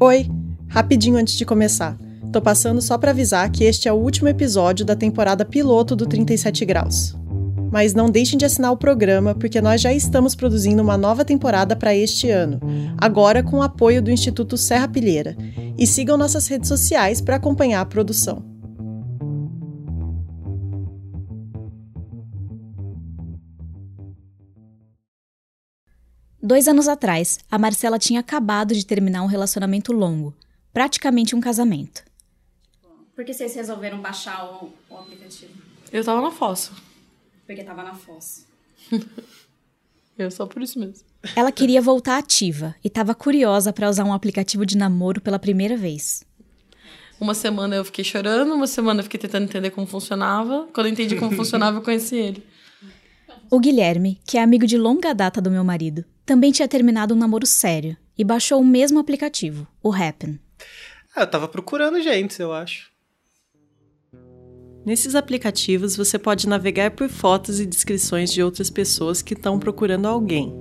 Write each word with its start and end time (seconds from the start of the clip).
Oi, 0.00 0.30
rapidinho 0.68 1.16
antes 1.16 1.34
de 1.34 1.44
começar. 1.44 1.98
Tô 2.32 2.40
passando 2.40 2.80
só 2.80 2.96
para 2.96 3.10
avisar 3.10 3.50
que 3.50 3.64
este 3.64 3.88
é 3.88 3.92
o 3.92 3.96
último 3.96 4.28
episódio 4.28 4.86
da 4.86 4.94
temporada 4.94 5.44
piloto 5.44 5.96
do 5.96 6.06
37 6.06 6.64
graus. 6.64 7.16
Mas 7.72 7.94
não 7.94 8.08
deixem 8.08 8.38
de 8.38 8.44
assinar 8.44 8.70
o 8.70 8.76
programa, 8.76 9.34
porque 9.34 9.60
nós 9.60 9.80
já 9.80 9.92
estamos 9.92 10.36
produzindo 10.36 10.84
uma 10.84 10.96
nova 10.96 11.24
temporada 11.24 11.74
para 11.74 11.96
este 11.96 12.30
ano, 12.30 12.60
agora 12.96 13.42
com 13.42 13.56
o 13.56 13.62
apoio 13.62 14.00
do 14.00 14.08
Instituto 14.08 14.56
Serra 14.56 14.86
Pilheira. 14.86 15.36
E 15.76 15.84
sigam 15.84 16.16
nossas 16.16 16.46
redes 16.46 16.68
sociais 16.68 17.20
para 17.20 17.34
acompanhar 17.34 17.80
a 17.80 17.86
produção. 17.86 18.57
Dois 26.48 26.66
anos 26.66 26.88
atrás, 26.88 27.38
a 27.50 27.58
Marcela 27.58 27.98
tinha 27.98 28.20
acabado 28.20 28.72
de 28.72 28.86
terminar 28.86 29.22
um 29.22 29.26
relacionamento 29.26 29.92
longo, 29.92 30.34
praticamente 30.72 31.36
um 31.36 31.42
casamento. 31.42 32.02
Por 33.14 33.22
que 33.22 33.34
vocês 33.34 33.54
resolveram 33.54 34.00
baixar 34.00 34.46
o, 34.46 34.72
o 34.88 34.96
aplicativo? 34.96 35.52
Eu 35.92 36.02
tava 36.02 36.22
na 36.22 36.30
fossa. 36.30 36.72
Porque 37.46 37.62
tava 37.62 37.82
na 37.82 37.94
fossa. 37.94 38.46
Eu 40.16 40.30
só 40.32 40.46
por 40.46 40.62
isso 40.62 40.78
mesmo. 40.78 41.04
Ela 41.36 41.52
queria 41.52 41.82
voltar 41.82 42.16
ativa 42.16 42.74
e 42.82 42.88
estava 42.88 43.14
curiosa 43.14 43.70
para 43.70 43.90
usar 43.90 44.04
um 44.04 44.14
aplicativo 44.14 44.64
de 44.64 44.78
namoro 44.78 45.20
pela 45.20 45.38
primeira 45.38 45.76
vez. 45.76 46.24
Uma 47.20 47.34
semana 47.34 47.76
eu 47.76 47.84
fiquei 47.84 48.04
chorando, 48.04 48.54
uma 48.54 48.66
semana 48.66 49.00
eu 49.00 49.04
fiquei 49.04 49.20
tentando 49.20 49.44
entender 49.44 49.68
como 49.68 49.86
funcionava. 49.86 50.66
Quando 50.72 50.86
eu 50.86 50.92
entendi 50.92 51.14
como 51.14 51.30
funcionava, 51.36 51.76
eu 51.76 51.82
conheci 51.82 52.16
ele. 52.16 52.42
O 53.50 53.60
Guilherme, 53.60 54.18
que 54.24 54.38
é 54.38 54.42
amigo 54.42 54.66
de 54.66 54.78
longa 54.78 55.14
data 55.14 55.42
do 55.42 55.50
meu 55.50 55.62
marido, 55.62 56.06
também 56.28 56.52
tinha 56.52 56.68
terminado 56.68 57.14
um 57.14 57.16
namoro 57.16 57.46
sério 57.46 57.96
e 58.16 58.22
baixou 58.22 58.60
o 58.60 58.64
mesmo 58.64 58.98
aplicativo, 58.98 59.66
o 59.82 59.90
Happen. 59.90 60.38
Ah, 61.16 61.22
eu 61.22 61.26
tava 61.26 61.48
procurando 61.48 62.02
gente, 62.02 62.38
eu 62.42 62.52
acho. 62.52 62.90
Nesses 64.84 65.14
aplicativos 65.14 65.96
você 65.96 66.18
pode 66.18 66.46
navegar 66.46 66.90
por 66.90 67.08
fotos 67.08 67.58
e 67.60 67.64
descrições 67.64 68.30
de 68.30 68.42
outras 68.42 68.68
pessoas 68.68 69.22
que 69.22 69.32
estão 69.32 69.58
procurando 69.58 70.06
alguém. 70.06 70.52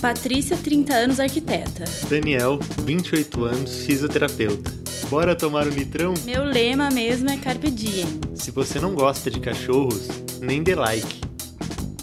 Patrícia, 0.00 0.56
30 0.56 0.94
anos, 0.94 1.20
arquiteta. 1.20 1.84
Daniel, 2.08 2.58
28 2.86 3.44
anos, 3.44 3.84
fisioterapeuta. 3.84 4.72
Bora 5.10 5.36
tomar 5.36 5.66
um 5.66 5.70
litrão? 5.70 6.14
Meu 6.24 6.42
lema 6.42 6.90
mesmo 6.90 7.28
é 7.28 7.36
Carpe 7.36 7.70
Diem. 7.70 8.08
Se 8.34 8.50
você 8.50 8.80
não 8.80 8.94
gosta 8.94 9.30
de 9.30 9.40
cachorros, 9.40 10.08
nem 10.40 10.62
dê 10.62 10.74
like. 10.74 11.31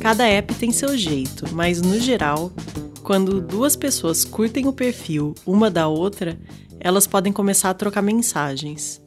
Cada 0.01 0.25
app 0.25 0.53
tem 0.55 0.71
seu 0.71 0.97
jeito, 0.97 1.45
mas 1.53 1.81
no 1.81 1.99
geral, 1.99 2.51
quando 3.03 3.41
duas 3.41 3.75
pessoas 3.75 4.23
curtem 4.23 4.67
o 4.67 4.73
perfil 4.73 5.35
uma 5.45 5.69
da 5.69 5.87
outra, 5.87 6.39
elas 6.79 7.05
podem 7.05 7.33
começar 7.33 7.69
a 7.69 7.73
trocar 7.73 8.01
mensagens. 8.01 9.01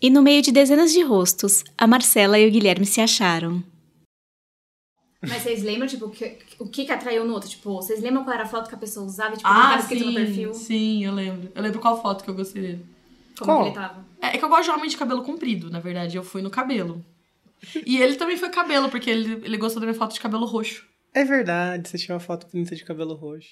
E 0.00 0.10
no 0.10 0.22
meio 0.22 0.42
de 0.42 0.52
dezenas 0.52 0.92
de 0.92 1.02
rostos, 1.02 1.64
a 1.76 1.86
Marcela 1.86 2.38
e 2.38 2.46
o 2.46 2.50
Guilherme 2.50 2.86
se 2.86 3.00
acharam. 3.00 3.62
Mas 5.20 5.42
vocês 5.42 5.64
lembram, 5.64 5.88
tipo, 5.88 6.06
o 6.06 6.10
que, 6.10 6.38
o 6.60 6.68
que 6.68 6.84
que 6.84 6.92
atraiu 6.92 7.24
no 7.24 7.32
outro? 7.34 7.48
Tipo, 7.48 7.74
vocês 7.74 8.00
lembram 8.00 8.22
qual 8.22 8.34
era 8.34 8.44
a 8.44 8.48
foto 8.48 8.68
que 8.68 8.74
a 8.76 8.78
pessoa 8.78 9.04
usava? 9.04 9.36
Tipo, 9.36 9.48
Ah, 9.48 9.76
escrito 9.80 10.06
no 10.06 10.14
perfil? 10.14 10.54
sim, 10.54 11.04
eu 11.04 11.12
lembro. 11.12 11.50
Eu 11.52 11.62
lembro 11.62 11.80
qual 11.80 12.00
foto 12.00 12.22
que 12.22 12.30
eu 12.30 12.34
gostei 12.34 12.62
dele. 12.62 12.86
Como 13.36 13.46
Qual? 13.52 13.62
que 13.62 13.68
ele 13.68 13.74
tava? 13.74 14.06
É, 14.20 14.26
é 14.28 14.38
que 14.38 14.44
eu 14.44 14.48
gosto 14.48 14.64
de 14.64 14.70
homem 14.70 14.88
de 14.88 14.96
cabelo 14.96 15.22
comprido, 15.24 15.70
na 15.70 15.80
verdade. 15.80 16.16
Eu 16.16 16.22
fui 16.22 16.40
no 16.42 16.50
cabelo. 16.50 17.04
E 17.84 18.00
ele 18.00 18.16
também 18.16 18.36
foi 18.36 18.50
cabelo, 18.50 18.88
porque 18.88 19.10
ele, 19.10 19.40
ele 19.44 19.56
gostou 19.56 19.80
da 19.80 19.86
minha 19.86 19.98
foto 19.98 20.14
de 20.14 20.20
cabelo 20.20 20.46
roxo. 20.46 20.86
É 21.14 21.24
verdade, 21.24 21.88
você 21.88 21.98
tinha 21.98 22.14
uma 22.14 22.20
foto 22.20 22.46
bonita 22.52 22.76
de 22.76 22.84
cabelo 22.84 23.14
roxo. 23.14 23.50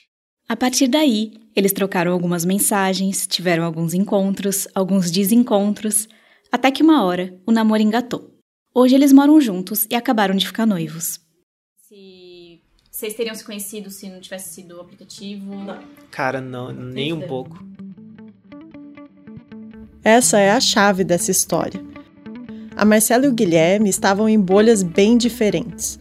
A 0.49 0.55
partir 0.55 0.87
daí, 0.87 1.33
eles 1.57 1.73
trocaram 1.73 2.13
algumas 2.13 2.45
mensagens, 2.45 3.27
tiveram 3.27 3.65
alguns 3.65 3.95
encontros, 3.95 4.69
alguns 4.75 5.11
desencontros, 5.11 6.09
até 6.53 6.71
que 6.71 6.83
uma 6.83 7.05
hora 7.05 7.37
o 7.45 7.51
namoro 7.51 7.83
engatou. 7.83 8.33
Hoje 8.73 8.95
eles 8.95 9.13
moram 9.13 9.41
juntos 9.41 9.87
e 9.91 9.95
acabaram 9.97 10.37
de 10.37 10.47
ficar 10.47 10.67
noivos. 10.67 11.19
Se 11.81 12.61
vocês 12.91 13.15
teriam 13.15 13.35
se 13.35 13.45
conhecido 13.45 13.91
se 13.91 14.09
não 14.09 14.21
tivesse 14.21 14.55
sido 14.55 14.77
o 14.77 14.81
aplicativo? 14.81 15.53
Cara, 16.11 16.41
não, 16.41 16.71
nem 16.71 17.13
um 17.13 17.27
pouco. 17.27 17.59
Essa 20.05 20.39
é 20.39 20.53
a 20.53 20.61
chave 20.61 21.03
dessa 21.03 21.33
história. 21.33 21.96
A 22.77 22.85
Marcela 22.85 23.25
e 23.25 23.29
o 23.29 23.33
Guilherme 23.33 23.89
estavam 23.89 24.29
em 24.29 24.39
bolhas 24.39 24.83
bem 24.83 25.17
diferentes. 25.17 25.99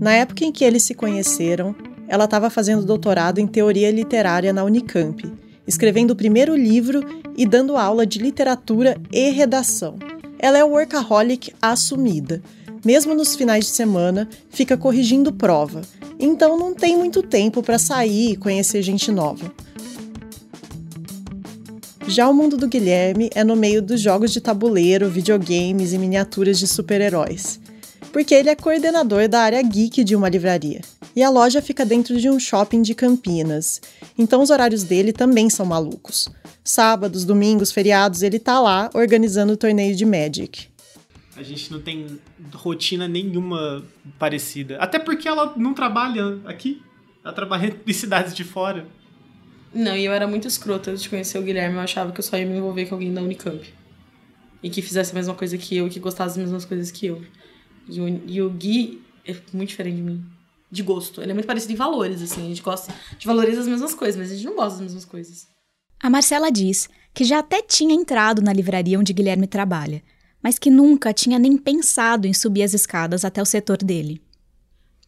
Na 0.00 0.12
época 0.12 0.44
em 0.44 0.50
que 0.50 0.64
eles 0.64 0.82
se 0.82 0.92
conheceram, 0.92 1.72
ela 2.08 2.24
estava 2.24 2.50
fazendo 2.50 2.84
doutorado 2.84 3.38
em 3.38 3.46
teoria 3.46 3.92
literária 3.92 4.52
na 4.52 4.64
Unicamp, 4.64 5.22
escrevendo 5.68 6.10
o 6.10 6.16
primeiro 6.16 6.56
livro 6.56 7.00
e 7.36 7.46
dando 7.46 7.76
aula 7.76 8.04
de 8.04 8.18
literatura 8.18 8.96
e 9.12 9.30
redação. 9.30 10.00
Ela 10.36 10.58
é 10.58 10.64
workaholic 10.64 11.52
assumida. 11.62 12.42
Mesmo 12.84 13.14
nos 13.14 13.36
finais 13.36 13.66
de 13.66 13.70
semana, 13.70 14.28
fica 14.50 14.76
corrigindo 14.76 15.32
prova. 15.32 15.82
Então 16.18 16.58
não 16.58 16.74
tem 16.74 16.96
muito 16.96 17.22
tempo 17.22 17.62
para 17.62 17.78
sair 17.78 18.32
e 18.32 18.36
conhecer 18.36 18.82
gente 18.82 19.12
nova. 19.12 19.52
Já 22.08 22.28
o 22.28 22.34
mundo 22.34 22.56
do 22.56 22.68
Guilherme 22.68 23.28
é 23.34 23.42
no 23.42 23.56
meio 23.56 23.82
dos 23.82 24.00
jogos 24.00 24.32
de 24.32 24.40
tabuleiro, 24.40 25.10
videogames 25.10 25.92
e 25.92 25.98
miniaturas 25.98 26.58
de 26.58 26.66
super-heróis. 26.66 27.60
Porque 28.12 28.32
ele 28.32 28.48
é 28.48 28.54
coordenador 28.54 29.28
da 29.28 29.40
área 29.40 29.60
geek 29.60 30.04
de 30.04 30.14
uma 30.14 30.28
livraria. 30.28 30.80
E 31.14 31.22
a 31.22 31.28
loja 31.28 31.60
fica 31.60 31.84
dentro 31.84 32.16
de 32.18 32.30
um 32.30 32.38
shopping 32.38 32.80
de 32.80 32.94
Campinas. 32.94 33.82
Então 34.16 34.40
os 34.40 34.50
horários 34.50 34.84
dele 34.84 35.12
também 35.12 35.50
são 35.50 35.66
malucos. 35.66 36.28
Sábados, 36.62 37.24
domingos, 37.24 37.72
feriados, 37.72 38.22
ele 38.22 38.38
tá 38.38 38.60
lá 38.60 38.88
organizando 38.94 39.52
o 39.52 39.56
torneio 39.56 39.94
de 39.94 40.06
Magic. 40.06 40.68
A 41.36 41.42
gente 41.42 41.70
não 41.70 41.80
tem 41.80 42.18
rotina 42.54 43.06
nenhuma 43.06 43.84
parecida. 44.18 44.78
Até 44.78 44.98
porque 44.98 45.28
ela 45.28 45.52
não 45.56 45.74
trabalha 45.74 46.38
aqui. 46.46 46.80
Ela 47.22 47.34
trabalha 47.34 47.76
em 47.86 47.92
cidades 47.92 48.32
de 48.32 48.44
fora. 48.44 48.86
Não, 49.74 49.96
e 49.96 50.04
eu 50.04 50.12
era 50.12 50.26
muito 50.26 50.48
escrota 50.48 50.90
antes 50.90 51.02
de 51.02 51.08
conhecer 51.08 51.38
o 51.38 51.42
Guilherme. 51.42 51.74
Eu 51.76 51.80
achava 51.82 52.12
que 52.12 52.18
eu 52.20 52.24
só 52.24 52.36
ia 52.38 52.46
me 52.46 52.56
envolver 52.56 52.86
com 52.86 52.94
alguém 52.94 53.12
da 53.12 53.20
Unicamp. 53.22 53.62
E 54.62 54.70
que 54.70 54.80
fizesse 54.80 55.12
a 55.12 55.14
mesma 55.14 55.34
coisa 55.34 55.58
que 55.58 55.76
eu, 55.76 55.88
que 55.88 56.00
gostasse 56.00 56.36
das 56.36 56.46
mesmas 56.46 56.64
coisas 56.64 56.90
que 56.90 57.06
eu. 57.06 57.22
E 57.88 58.00
o, 58.00 58.22
e 58.26 58.42
o 58.42 58.50
Gui 58.50 59.02
é 59.24 59.34
muito 59.52 59.68
diferente 59.68 59.96
de 59.96 60.02
mim. 60.02 60.24
De 60.70 60.82
gosto. 60.82 61.20
Ele 61.22 61.30
é 61.30 61.34
muito 61.34 61.46
parecido 61.46 61.72
em 61.72 61.76
valores, 61.76 62.22
assim. 62.22 62.44
A 62.46 62.48
gente 62.48 62.62
gosta. 62.62 62.92
Gente 63.12 63.26
valoriza 63.26 63.60
as 63.60 63.68
mesmas 63.68 63.94
coisas, 63.94 64.16
mas 64.20 64.30
a 64.30 64.34
gente 64.34 64.46
não 64.46 64.56
gosta 64.56 64.72
das 64.78 64.80
mesmas 64.82 65.04
coisas. 65.04 65.46
A 66.00 66.10
Marcela 66.10 66.50
diz 66.50 66.88
que 67.14 67.24
já 67.24 67.38
até 67.38 67.62
tinha 67.62 67.94
entrado 67.94 68.42
na 68.42 68.52
livraria 68.52 68.98
onde 68.98 69.12
Guilherme 69.12 69.46
trabalha, 69.46 70.02
mas 70.42 70.58
que 70.58 70.70
nunca 70.70 71.12
tinha 71.12 71.38
nem 71.38 71.56
pensado 71.56 72.26
em 72.26 72.34
subir 72.34 72.62
as 72.62 72.74
escadas 72.74 73.24
até 73.24 73.40
o 73.40 73.46
setor 73.46 73.78
dele. 73.78 74.20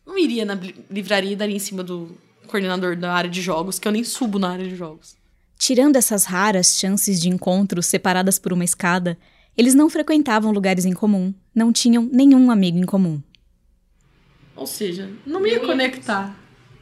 Não 0.07 0.17
iria 0.19 0.45
na 0.45 0.55
li- 0.55 0.75
livraria 0.91 1.33
e 1.33 1.37
daria 1.37 1.57
em 1.57 1.61
cima 1.61 1.83
do 1.85 2.17
coordenador 2.49 2.97
da 2.97 3.13
área 3.13 3.31
de 3.31 3.41
jogos, 3.41 3.79
que 3.79 3.87
eu 3.87 3.93
nem 3.93 4.03
subo 4.03 4.39
na 4.39 4.51
área 4.51 4.67
de 4.69 4.75
jogos. 4.75 5.17
Tirando 5.57 5.97
essas 5.97 6.25
raras 6.25 6.77
chances 6.79 7.21
de 7.21 7.29
encontros 7.29 7.87
separadas 7.87 8.39
por 8.39 8.53
uma 8.53 8.65
escada, 8.65 9.19
eles 9.57 9.75
não 9.75 9.91
frequentavam 9.91 10.53
lugares 10.53 10.85
em 10.85 10.93
comum, 10.93 11.35
não 11.55 11.73
tinham 11.73 12.09
nenhum 12.13 12.51
amigo 12.51 12.79
em 12.79 12.87
comum. 12.87 13.21
Ou 14.55 14.67
seja, 14.67 15.11
não 15.27 15.41
me 15.41 15.51
ia 15.51 15.61
conectar. 15.61 16.37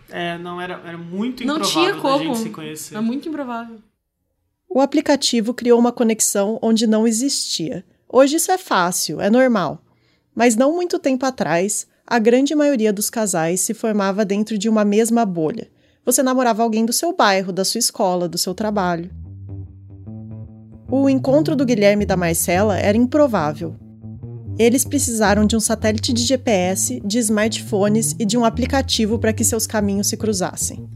É, 0.08 0.38
não, 0.38 0.60
era, 0.60 0.80
era 0.84 0.96
muito 0.96 1.44
Não 1.44 1.56
improvável 1.56 1.82
tinha 1.82 1.94
da 1.94 2.00
como. 2.00 2.24
gente 2.24 2.38
se 2.38 2.50
conhecer. 2.50 2.94
É 2.96 3.00
muito 3.00 3.28
improvável. 3.28 3.78
O 4.68 4.80
aplicativo 4.80 5.52
criou 5.54 5.78
uma 5.78 5.92
conexão 5.92 6.58
onde 6.62 6.86
não 6.86 7.06
existia. 7.06 7.84
Hoje 8.08 8.36
isso 8.36 8.52
é 8.52 8.58
fácil, 8.58 9.20
é 9.20 9.28
normal. 9.30 9.82
Mas 10.34 10.54
não 10.54 10.74
muito 10.74 10.98
tempo 10.98 11.24
atrás, 11.24 11.86
a 12.06 12.20
grande 12.20 12.54
maioria 12.54 12.92
dos 12.92 13.10
casais 13.10 13.60
se 13.60 13.74
formava 13.74 14.24
dentro 14.24 14.56
de 14.56 14.68
uma 14.68 14.84
mesma 14.84 15.26
bolha. 15.26 15.68
Você 16.04 16.22
namorava 16.22 16.62
alguém 16.62 16.86
do 16.86 16.92
seu 16.92 17.12
bairro, 17.16 17.52
da 17.52 17.64
sua 17.64 17.80
escola, 17.80 18.28
do 18.28 18.38
seu 18.38 18.54
trabalho. 18.54 19.10
O 20.88 21.10
encontro 21.10 21.56
do 21.56 21.66
Guilherme 21.66 22.04
e 22.04 22.06
da 22.06 22.16
Marcela 22.16 22.78
era 22.78 22.96
improvável. 22.96 23.74
Eles 24.56 24.84
precisaram 24.84 25.44
de 25.44 25.56
um 25.56 25.60
satélite 25.60 26.12
de 26.12 26.22
GPS, 26.22 27.02
de 27.04 27.18
smartphones 27.18 28.14
e 28.20 28.24
de 28.24 28.38
um 28.38 28.44
aplicativo 28.44 29.18
para 29.18 29.32
que 29.32 29.42
seus 29.42 29.66
caminhos 29.66 30.06
se 30.06 30.16
cruzassem. 30.16 30.88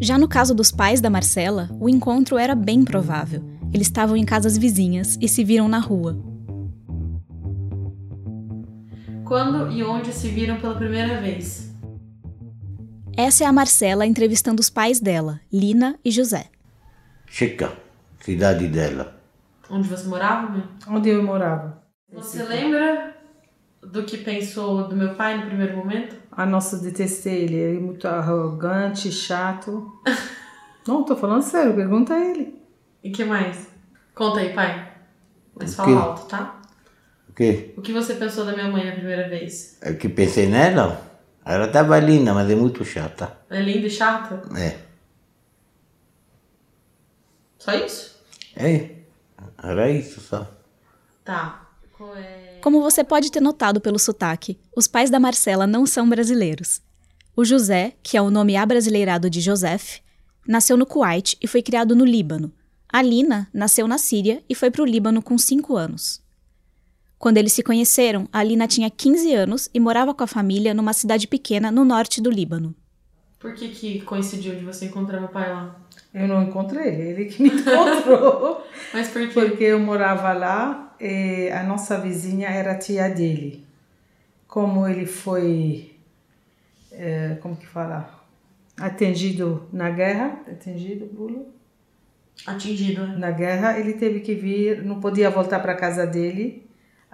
Já 0.00 0.16
no 0.16 0.28
caso 0.28 0.54
dos 0.54 0.70
pais 0.70 1.00
da 1.00 1.10
Marcela, 1.10 1.68
o 1.80 1.88
encontro 1.88 2.38
era 2.38 2.54
bem 2.54 2.84
provável. 2.84 3.42
Eles 3.72 3.88
estavam 3.88 4.16
em 4.16 4.24
casas 4.24 4.56
vizinhas 4.56 5.18
e 5.20 5.28
se 5.28 5.42
viram 5.42 5.68
na 5.68 5.80
rua. 5.80 6.33
Quando 9.24 9.72
e 9.72 9.82
onde 9.82 10.12
se 10.12 10.28
viram 10.28 10.60
pela 10.60 10.74
primeira 10.74 11.18
vez? 11.20 11.74
Essa 13.16 13.44
é 13.44 13.46
a 13.46 13.52
Marcela 13.52 14.04
entrevistando 14.04 14.60
os 14.60 14.68
pais 14.68 15.00
dela, 15.00 15.40
Lina 15.50 15.98
e 16.04 16.10
José. 16.10 16.50
Checca, 17.26 17.72
cidade 18.20 18.68
dela. 18.68 19.18
Onde 19.70 19.88
você 19.88 20.06
morava, 20.06 20.50
meu? 20.50 20.64
Onde 20.88 21.08
eu 21.08 21.22
morava. 21.22 21.82
Você 22.12 22.42
lembra 22.42 23.16
do 23.82 24.04
que 24.04 24.18
pensou 24.18 24.88
do 24.88 24.96
meu 24.96 25.14
pai 25.14 25.38
no 25.38 25.46
primeiro 25.46 25.76
momento? 25.76 26.16
A 26.30 26.44
nossa 26.44 26.78
detestei 26.78 27.44
ele, 27.44 27.54
ele 27.54 27.76
é 27.78 27.80
muito 27.80 28.06
arrogante, 28.06 29.10
chato. 29.10 29.90
Não, 30.86 31.02
tô 31.02 31.16
falando 31.16 31.42
sério, 31.42 31.74
pergunta 31.74 32.12
a 32.12 32.20
ele. 32.20 32.62
E 33.02 33.10
que 33.10 33.24
mais? 33.24 33.70
Conta 34.14 34.40
aí, 34.40 34.52
pai. 34.52 34.92
Mas 35.58 35.74
fala 35.74 35.98
alto, 35.98 36.26
tá? 36.26 36.60
O 37.34 37.36
quê? 37.36 37.74
O 37.76 37.82
que 37.82 37.92
você 37.92 38.14
pensou 38.14 38.44
da 38.44 38.52
minha 38.52 38.68
mãe 38.68 38.88
a 38.88 38.92
primeira 38.92 39.28
vez? 39.28 39.76
É 39.80 39.92
que 39.92 40.08
pensei 40.08 40.46
nela? 40.46 41.20
Ela 41.44 41.66
estava 41.66 41.98
linda, 41.98 42.32
mas 42.32 42.48
é 42.48 42.54
muito 42.54 42.84
chata. 42.84 43.36
É 43.50 43.60
linda 43.60 43.88
e 43.88 43.90
chata? 43.90 44.40
É. 44.56 44.78
Só 47.58 47.74
isso? 47.74 48.22
É. 48.54 48.88
Era 49.60 49.90
isso 49.90 50.20
só. 50.20 50.48
Tá. 51.24 51.68
É... 52.16 52.58
Como 52.60 52.80
você 52.80 53.02
pode 53.02 53.32
ter 53.32 53.40
notado 53.40 53.80
pelo 53.80 53.98
sotaque, 53.98 54.56
os 54.76 54.86
pais 54.86 55.10
da 55.10 55.18
Marcela 55.18 55.66
não 55.66 55.84
são 55.86 56.08
brasileiros. 56.08 56.80
O 57.34 57.44
José, 57.44 57.94
que 58.00 58.16
é 58.16 58.22
o 58.22 58.30
nome 58.30 58.56
abrasileirado 58.56 59.28
de 59.28 59.40
Joseph, 59.40 59.98
nasceu 60.46 60.76
no 60.76 60.86
Kuwait 60.86 61.36
e 61.42 61.48
foi 61.48 61.62
criado 61.62 61.96
no 61.96 62.04
Líbano. 62.04 62.52
A 62.88 63.02
Lina 63.02 63.48
nasceu 63.52 63.88
na 63.88 63.98
Síria 63.98 64.40
e 64.48 64.54
foi 64.54 64.70
para 64.70 64.82
o 64.82 64.86
Líbano 64.86 65.20
com 65.20 65.36
5 65.36 65.76
anos. 65.76 66.23
Quando 67.18 67.38
eles 67.38 67.52
se 67.52 67.62
conheceram, 67.62 68.28
a 68.32 68.42
Lina 68.42 68.66
tinha 68.66 68.90
15 68.90 69.32
anos 69.34 69.68
e 69.72 69.80
morava 69.80 70.14
com 70.14 70.24
a 70.24 70.26
família 70.26 70.74
numa 70.74 70.92
cidade 70.92 71.26
pequena 71.26 71.70
no 71.70 71.84
norte 71.84 72.20
do 72.20 72.30
Líbano. 72.30 72.74
Por 73.38 73.54
que 73.54 73.68
que 73.68 74.00
coincidiu 74.02 74.56
de 74.56 74.64
você 74.64 74.86
encontrar 74.86 75.20
meu 75.20 75.28
pai 75.28 75.52
lá? 75.52 75.78
Eu 76.12 76.26
não 76.26 76.42
encontrei 76.42 76.88
ele, 76.88 77.02
ele 77.02 77.24
que 77.26 77.42
me 77.42 77.50
encontrou. 77.60 78.64
Mas 78.92 79.08
por 79.08 79.28
quê? 79.28 79.34
Porque 79.34 79.64
eu 79.64 79.78
morava 79.78 80.32
lá 80.32 80.96
e 81.00 81.50
a 81.50 81.62
nossa 81.62 81.98
vizinha 81.98 82.48
era 82.48 82.72
a 82.72 82.78
tia 82.78 83.08
dele. 83.08 83.64
Como 84.46 84.86
ele 84.86 85.04
foi, 85.04 85.94
eh, 86.92 87.36
como 87.42 87.56
que 87.56 87.66
fala, 87.66 88.24
atendido 88.78 89.68
na 89.72 89.90
guerra, 89.90 90.40
atendido, 90.50 91.06
Bulo? 91.06 91.48
Atingido, 92.46 93.06
né? 93.06 93.16
Na 93.18 93.30
guerra, 93.30 93.78
ele 93.78 93.94
teve 93.94 94.20
que 94.20 94.34
vir, 94.34 94.82
não 94.82 95.00
podia 95.00 95.30
voltar 95.30 95.60
para 95.60 95.74
casa 95.74 96.06
dele. 96.06 96.63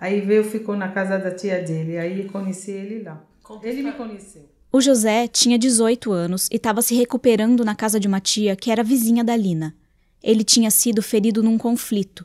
Aí 0.01 0.21
veio, 0.23 0.43
ficou 0.43 0.77
na 0.77 0.89
casa 0.89 1.19
da 1.19 1.31
tia 1.31 1.63
dele. 1.63 1.99
Aí 1.99 2.25
conheci 2.25 2.71
ele 2.71 3.03
lá. 3.03 3.23
Conta 3.43 3.69
Ele 3.69 3.83
me 3.83 3.93
conheceu. 3.93 4.49
O 4.73 4.81
José 4.81 5.27
tinha 5.27 5.59
18 5.59 6.13
anos 6.13 6.49
e 6.51 6.57
estava 6.57 6.81
se 6.81 6.95
recuperando 6.95 7.65
na 7.65 7.75
casa 7.75 8.01
de 8.01 8.09
uma 8.09 8.21
tia 8.21 8.57
que 8.57 8.71
era 8.71 8.83
vizinha 8.85 9.23
da 9.23 9.37
Lina. 9.37 9.75
Ele 10.23 10.45
tinha 10.45 10.71
sido 10.71 11.03
ferido 11.03 11.43
num 11.43 11.59
conflito. 11.59 12.25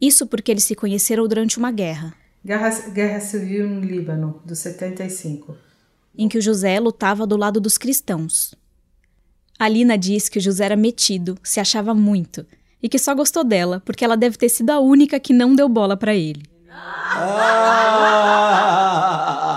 Isso 0.00 0.26
porque 0.26 0.50
eles 0.50 0.64
se 0.64 0.74
conheceram 0.74 1.28
durante 1.28 1.58
uma 1.58 1.70
guerra, 1.70 2.14
Guerra, 2.44 2.70
guerra 2.90 3.20
civil 3.20 3.68
no 3.68 3.80
Líbano, 3.80 4.42
do 4.44 4.56
75. 4.56 5.56
em 6.18 6.28
que 6.28 6.38
o 6.38 6.42
José 6.42 6.80
lutava 6.80 7.24
do 7.24 7.36
lado 7.36 7.60
dos 7.60 7.78
cristãos. 7.78 8.52
A 9.58 9.68
Lina 9.68 9.96
diz 9.96 10.28
que 10.28 10.38
o 10.38 10.42
José 10.42 10.64
era 10.64 10.76
metido, 10.76 11.38
se 11.42 11.60
achava 11.60 11.94
muito, 11.94 12.44
e 12.82 12.88
que 12.88 12.98
só 12.98 13.14
gostou 13.14 13.44
dela 13.44 13.80
porque 13.84 14.04
ela 14.04 14.16
deve 14.16 14.36
ter 14.36 14.48
sido 14.48 14.70
a 14.70 14.80
única 14.80 15.20
que 15.20 15.32
não 15.32 15.54
deu 15.54 15.68
bola 15.68 15.96
para 15.96 16.14
ele. 16.14 16.42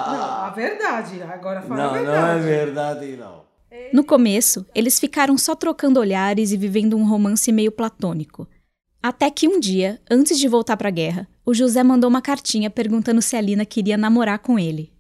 Não, 0.07 0.45
a 0.45 0.53
verdade, 0.56 1.21
agora 1.23 1.62
fala 1.62 1.83
a 1.83 1.85
Não, 1.88 1.94
verdade. 1.94 2.17
não 2.17 2.27
é 2.27 2.39
verdade, 2.39 3.17
não. 3.17 3.45
No 3.94 4.03
começo, 4.03 4.65
eles 4.73 5.00
ficaram 5.00 5.38
só 5.38 5.53
trocando 5.56 6.00
olhares 6.00 6.51
e 6.51 6.57
vivendo 6.57 6.97
um 6.97 7.07
romance 7.07 7.51
meio 7.51 7.71
platônico. 7.71 8.47
Até 9.01 9.29
que 9.29 9.47
um 9.47 9.59
dia, 9.59 10.01
antes 10.09 10.39
de 10.39 10.47
voltar 10.47 10.77
pra 10.77 10.89
guerra, 10.89 11.27
o 11.45 11.53
José 11.53 11.83
mandou 11.83 12.09
uma 12.09 12.21
cartinha 12.21 12.69
perguntando 12.69 13.21
se 13.21 13.35
a 13.35 13.41
Lina 13.41 13.65
queria 13.65 13.97
namorar 13.97 14.39
com 14.39 14.57
ele. 14.57 14.91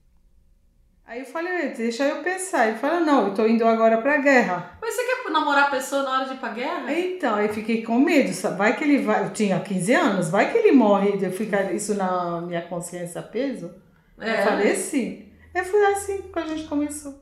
Aí 1.07 1.19
eu 1.19 1.25
falei, 1.25 1.69
deixa 1.69 2.03
eu 2.03 2.21
pensar. 2.23 2.67
Ele 2.67 2.77
falou, 2.77 2.99
não, 3.01 3.27
eu 3.27 3.33
tô 3.33 3.45
indo 3.47 3.65
agora 3.65 3.97
pra 3.99 4.17
guerra. 4.17 4.77
Mas 4.81 4.93
você 4.95 5.04
namorar 5.39 5.65
a 5.65 5.71
pessoa 5.71 6.03
na 6.03 6.11
hora 6.11 6.25
de 6.25 6.33
ir 6.33 6.37
pra 6.37 6.49
guerra? 6.49 6.91
Então, 6.93 7.35
aí 7.35 7.49
fiquei 7.49 7.83
com 7.83 7.99
medo, 7.99 8.31
vai 8.57 8.75
que 8.75 8.83
ele 8.83 8.99
vai, 8.99 9.25
eu 9.25 9.33
tinha 9.33 9.59
15 9.59 9.93
anos, 9.93 10.29
vai 10.29 10.51
que 10.51 10.57
ele 10.57 10.71
morre, 10.71 11.17
eu 11.21 11.31
ficar 11.31 11.73
isso 11.73 11.93
na 11.93 12.41
minha 12.41 12.61
consciência 12.61 13.21
peso. 13.21 13.71
É. 14.19 14.41
Eu 14.41 14.45
falei 14.45 14.75
sim. 14.75 15.25
É 15.53 15.63
foi 15.63 15.85
assim 15.85 16.21
que 16.21 16.39
a 16.39 16.45
gente 16.45 16.63
começou. 16.63 17.21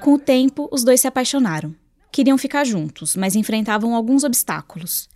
Com 0.00 0.14
o 0.14 0.18
tempo, 0.18 0.68
os 0.72 0.82
dois 0.82 1.00
se 1.00 1.06
apaixonaram. 1.06 1.74
Queriam 2.10 2.38
ficar 2.38 2.64
juntos, 2.64 3.14
mas 3.16 3.36
enfrentavam 3.36 3.94
alguns 3.94 4.24
obstáculos. 4.24 5.08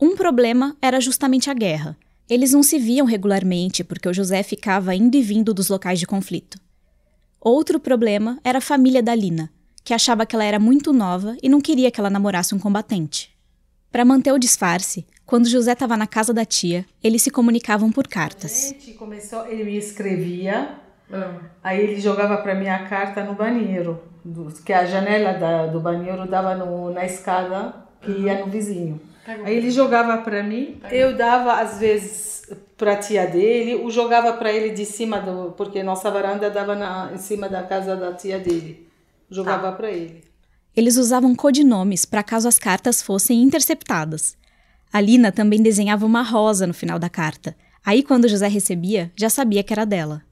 Um 0.00 0.16
problema 0.16 0.76
era 0.80 1.00
justamente 1.00 1.50
a 1.50 1.54
guerra. 1.54 1.96
Eles 2.28 2.52
não 2.52 2.62
se 2.62 2.78
viam 2.78 3.04
regularmente 3.04 3.82
porque 3.84 4.08
o 4.08 4.14
José 4.14 4.42
ficava 4.42 4.94
indo 4.94 5.16
e 5.16 5.22
vindo 5.22 5.52
dos 5.52 5.68
locais 5.68 5.98
de 5.98 6.06
conflito. 6.06 6.58
Outro 7.40 7.80
problema 7.80 8.38
era 8.44 8.58
a 8.58 8.62
família 8.62 9.02
da 9.02 9.14
Lina, 9.14 9.52
que 9.84 9.92
achava 9.94 10.24
que 10.26 10.34
ela 10.34 10.44
era 10.44 10.58
muito 10.58 10.92
nova 10.92 11.36
e 11.42 11.48
não 11.48 11.60
queria 11.60 11.90
que 11.90 12.00
ela 12.00 12.10
namorasse 12.10 12.54
um 12.54 12.58
combatente. 12.58 13.30
Para 13.90 14.04
manter 14.04 14.32
o 14.32 14.38
disfarce, 14.38 15.06
quando 15.26 15.48
José 15.48 15.72
estava 15.72 15.96
na 15.96 16.06
casa 16.06 16.32
da 16.32 16.44
tia, 16.44 16.84
eles 17.02 17.22
se 17.22 17.30
comunicavam 17.30 17.90
por 17.90 18.06
cartas. 18.08 18.68
Gente, 18.70 18.94
começou, 18.94 19.46
ele 19.46 19.64
me 19.64 19.76
escrevia, 19.76 20.70
Ah. 21.12 21.34
aí 21.62 21.80
ele 21.80 22.00
jogava 22.00 22.38
pra 22.38 22.54
mim 22.54 22.68
a 22.68 22.84
carta 22.88 23.22
no 23.22 23.34
banheiro, 23.34 24.02
do- 24.24 24.52
que 24.64 24.72
a 24.72 24.86
janela 24.86 25.32
da- 25.34 25.66
do 25.66 25.80
banheiro 25.80 26.26
dava 26.26 26.54
no- 26.54 26.90
na 26.92 27.04
escada 27.04 27.74
que 28.00 28.10
ia 28.12 28.38
no 28.44 28.46
vizinho. 28.50 29.00
Aí 29.44 29.56
ele 29.56 29.70
jogava 29.70 30.18
pra 30.18 30.42
mim, 30.42 30.80
eu 30.90 31.16
dava 31.16 31.60
às 31.60 31.78
vezes 31.78 32.42
pra 32.76 32.96
tia 32.96 33.26
dele, 33.26 33.76
o 33.84 33.90
jogava 33.90 34.32
pra 34.32 34.52
ele 34.52 34.70
de 34.70 34.84
cima 34.84 35.20
do, 35.20 35.52
porque 35.56 35.82
nossa 35.82 36.10
varanda 36.10 36.50
dava 36.50 36.74
na, 36.74 37.10
em 37.14 37.18
cima 37.18 37.48
da 37.48 37.62
casa 37.62 37.94
da 37.94 38.12
tia 38.14 38.38
dele. 38.40 38.88
Jogava 39.32 39.72
pra 39.72 39.90
ele. 39.90 40.24
Eles 40.76 40.96
usavam 40.96 41.34
codinomes 41.34 42.04
para 42.04 42.22
caso 42.22 42.46
as 42.46 42.58
cartas 42.58 43.02
fossem 43.02 43.42
interceptadas. 43.42 44.36
A 44.92 45.00
Lina 45.00 45.32
também 45.32 45.62
desenhava 45.62 46.04
uma 46.04 46.22
rosa 46.22 46.66
no 46.66 46.74
final 46.74 46.98
da 46.98 47.08
carta. 47.08 47.56
Aí, 47.84 48.02
quando 48.02 48.28
José 48.28 48.46
recebia, 48.46 49.10
já 49.16 49.30
sabia 49.30 49.62
que 49.62 49.72
era 49.72 49.84
dela. 49.84 50.22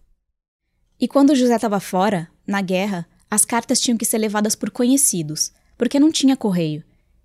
E 1.01 1.09
quando 1.09 1.35
José 1.35 1.57
estava 1.57 1.81
fora, 1.81 2.29
na 2.47 2.61
guerra, 2.61 3.07
as 3.31 3.45
cartas 3.45 3.81
tinham 3.81 3.97
que 3.97 4.05
ser 4.05 4.19
levadas 4.19 4.55
por 4.55 4.71
conhecidos, 4.71 5.51
porque 5.79 5.99
não 5.99 6.13
tinha 6.13 6.37
correio. 6.37 6.85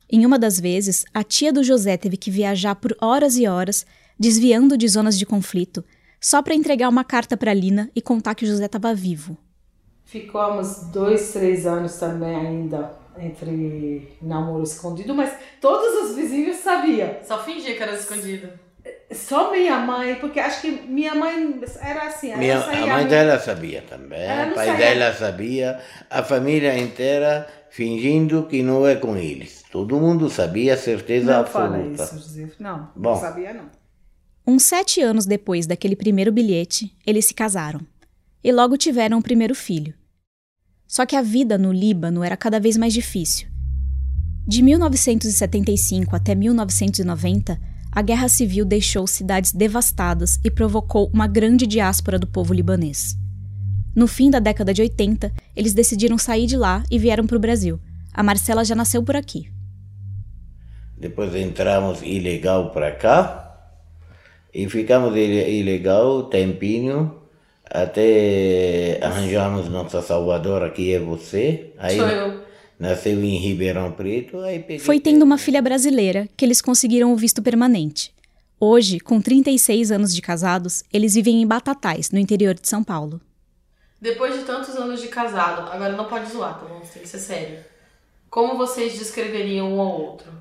Em 0.10 0.26
uma 0.26 0.40
das 0.40 0.60
vezes, 0.60 1.04
a 1.14 1.24
tia 1.24 1.52
do 1.52 1.64
José 1.64 1.98
teve 1.98 2.16
que 2.16 2.32
viajar 2.32 2.76
por 2.76 2.96
horas 3.02 3.38
e 3.38 3.48
horas, 3.48 3.86
desviando 4.18 4.78
de 4.78 4.88
zonas 4.88 5.18
de 5.18 5.26
conflito, 5.26 5.84
só 6.22 6.42
para 6.42 6.56
entregar 6.56 6.90
uma 6.90 7.04
carta 7.04 7.36
para 7.36 7.54
Lina 7.54 7.92
e 7.96 8.02
contar 8.02 8.34
que 8.36 8.46
José 8.46 8.66
estava 8.66 8.94
vivo. 8.94 9.38
Ficamos 10.06 10.86
dois, 10.92 11.32
três 11.34 11.66
anos 11.66 11.96
também 11.98 12.36
ainda 12.36 12.94
entre 13.18 14.10
namoro 14.22 14.64
escondido, 14.64 15.14
mas 15.16 15.34
todos 15.60 16.10
os 16.10 16.16
vizinhos 16.16 16.58
sabiam. 16.58 17.10
Só 17.24 17.44
fingia 17.44 17.76
que 17.76 17.82
era 17.84 17.94
escondido. 17.96 18.50
Só 19.12 19.52
minha 19.52 19.80
mãe, 19.80 20.16
porque 20.16 20.40
acho 20.40 20.62
que 20.62 20.70
minha 20.72 21.16
mãe 21.16 21.60
era 21.82 22.04
assim. 22.08 22.30
ela 22.30 22.38
Minha, 22.38 22.62
saía 22.62 22.84
a 22.84 22.88
mãe 22.88 23.04
no- 23.04 23.10
dela 23.10 23.40
sabia 23.40 23.82
também, 23.82 24.20
Ela 24.22 24.46
não 24.46 24.52
o 24.52 24.56
pai 24.56 24.68
saía- 24.68 24.78
dela 24.96 25.14
sabia, 25.14 25.80
a 26.10 26.22
família 26.24 26.78
inteira 26.78 27.48
fingindo 27.70 28.44
que 28.48 28.62
não 28.62 28.86
é 28.88 28.96
com 28.96 29.18
eles. 29.18 29.64
Todo 29.72 30.00
mundo 30.00 30.30
sabia, 30.30 30.78
certeza 30.78 31.38
Não 31.40 31.46
fala 31.48 31.78
absoluta. 31.78 32.04
isso, 32.04 32.16
José. 32.20 32.48
Não, 32.60 32.90
Bom. 32.96 33.12
não 33.14 33.20
sabia 33.20 33.54
não. 33.54 33.66
Uns 34.48 34.64
sete 34.64 35.02
anos 35.02 35.26
depois 35.26 35.66
daquele 35.66 35.96
primeiro 35.96 36.32
bilhete, 36.32 36.96
eles 37.08 37.26
se 37.26 37.34
casaram. 37.34 37.82
E 38.46 38.52
logo 38.52 38.78
tiveram 38.78 39.18
o 39.18 39.24
primeiro 39.24 39.56
filho. 39.56 39.96
Só 40.86 41.04
que 41.04 41.16
a 41.16 41.22
vida 41.24 41.58
no 41.58 41.74
Líbano 41.74 42.24
era 42.24 42.38
cada 42.38 42.60
vez 42.60 42.78
mais 42.78 42.94
difícil. 42.94 43.48
De 44.48 44.62
1975 44.62 46.16
até 46.16 46.36
1990, 46.36 47.60
a 47.92 48.02
guerra 48.04 48.30
civil 48.30 48.64
deixou 48.64 49.08
cidades 49.08 49.52
devastadas 49.52 50.40
e 50.44 50.52
provocou 50.52 51.10
uma 51.12 51.26
grande 51.26 51.66
diáspora 51.66 52.20
do 52.20 52.28
povo 52.28 52.54
libanês. 52.54 53.18
No 53.96 54.06
fim 54.06 54.30
da 54.30 54.38
década 54.38 54.76
de 54.76 54.84
80, 54.84 55.34
eles 55.56 55.74
decidiram 55.74 56.20
sair 56.20 56.46
de 56.46 56.56
lá 56.56 56.84
e 56.92 57.00
vieram 57.00 57.26
para 57.26 57.38
o 57.38 57.40
Brasil. 57.40 57.80
A 58.14 58.22
Marcela 58.22 58.64
já 58.64 58.76
nasceu 58.76 59.02
por 59.02 59.16
aqui. 59.16 59.50
Depois 60.96 61.34
entramos 61.34 62.04
ilegal 62.04 62.70
para 62.70 62.92
cá 62.92 63.74
e 64.54 64.70
ficamos 64.70 65.16
ile- 65.16 65.50
ilegal 65.62 66.26
tempinho 66.30 67.25
até 67.70 69.00
arranjamos 69.02 69.70
nossa 69.70 70.02
salvadora, 70.02 70.70
que 70.70 70.94
é 70.94 71.00
você. 71.00 71.72
Aí 71.78 71.98
Sou 71.98 72.08
eu. 72.08 72.42
nasceu 72.80 73.24
em 73.24 73.38
Ribeirão 73.38 73.92
Preto. 73.92 74.40
Aí 74.40 74.80
Foi 74.80 75.00
tendo 75.00 75.24
uma 75.24 75.38
filha 75.38 75.62
brasileira 75.62 76.28
que 76.38 76.46
eles 76.46 76.62
conseguiram 76.62 77.14
o 77.14 77.18
visto 77.18 77.42
permanente. 77.42 78.14
Hoje, 78.60 79.00
com 79.00 79.22
36 79.22 79.92
anos 79.92 80.16
de 80.16 80.22
casados, 80.22 80.84
eles 80.94 81.14
vivem 81.16 81.42
em 81.42 81.48
Batatais, 81.48 82.12
no 82.12 82.20
interior 82.20 82.54
de 82.54 82.68
São 82.68 82.84
Paulo. 82.84 83.20
Depois 84.00 84.38
de 84.38 84.46
tantos 84.46 84.76
anos 84.76 85.02
de 85.02 85.08
casado, 85.08 85.70
agora 85.72 85.94
não 85.94 86.06
pode 86.06 86.32
zoar, 86.32 86.60
tá 86.60 86.66
bom? 86.66 86.80
Você 86.80 86.94
tem 86.94 87.02
que 87.02 87.10
ser 87.10 87.20
sério. 87.20 87.60
Como 88.30 88.58
vocês 88.58 88.98
descreveriam 88.98 89.74
um 89.74 89.82
ao 89.82 90.00
outro? 90.02 90.32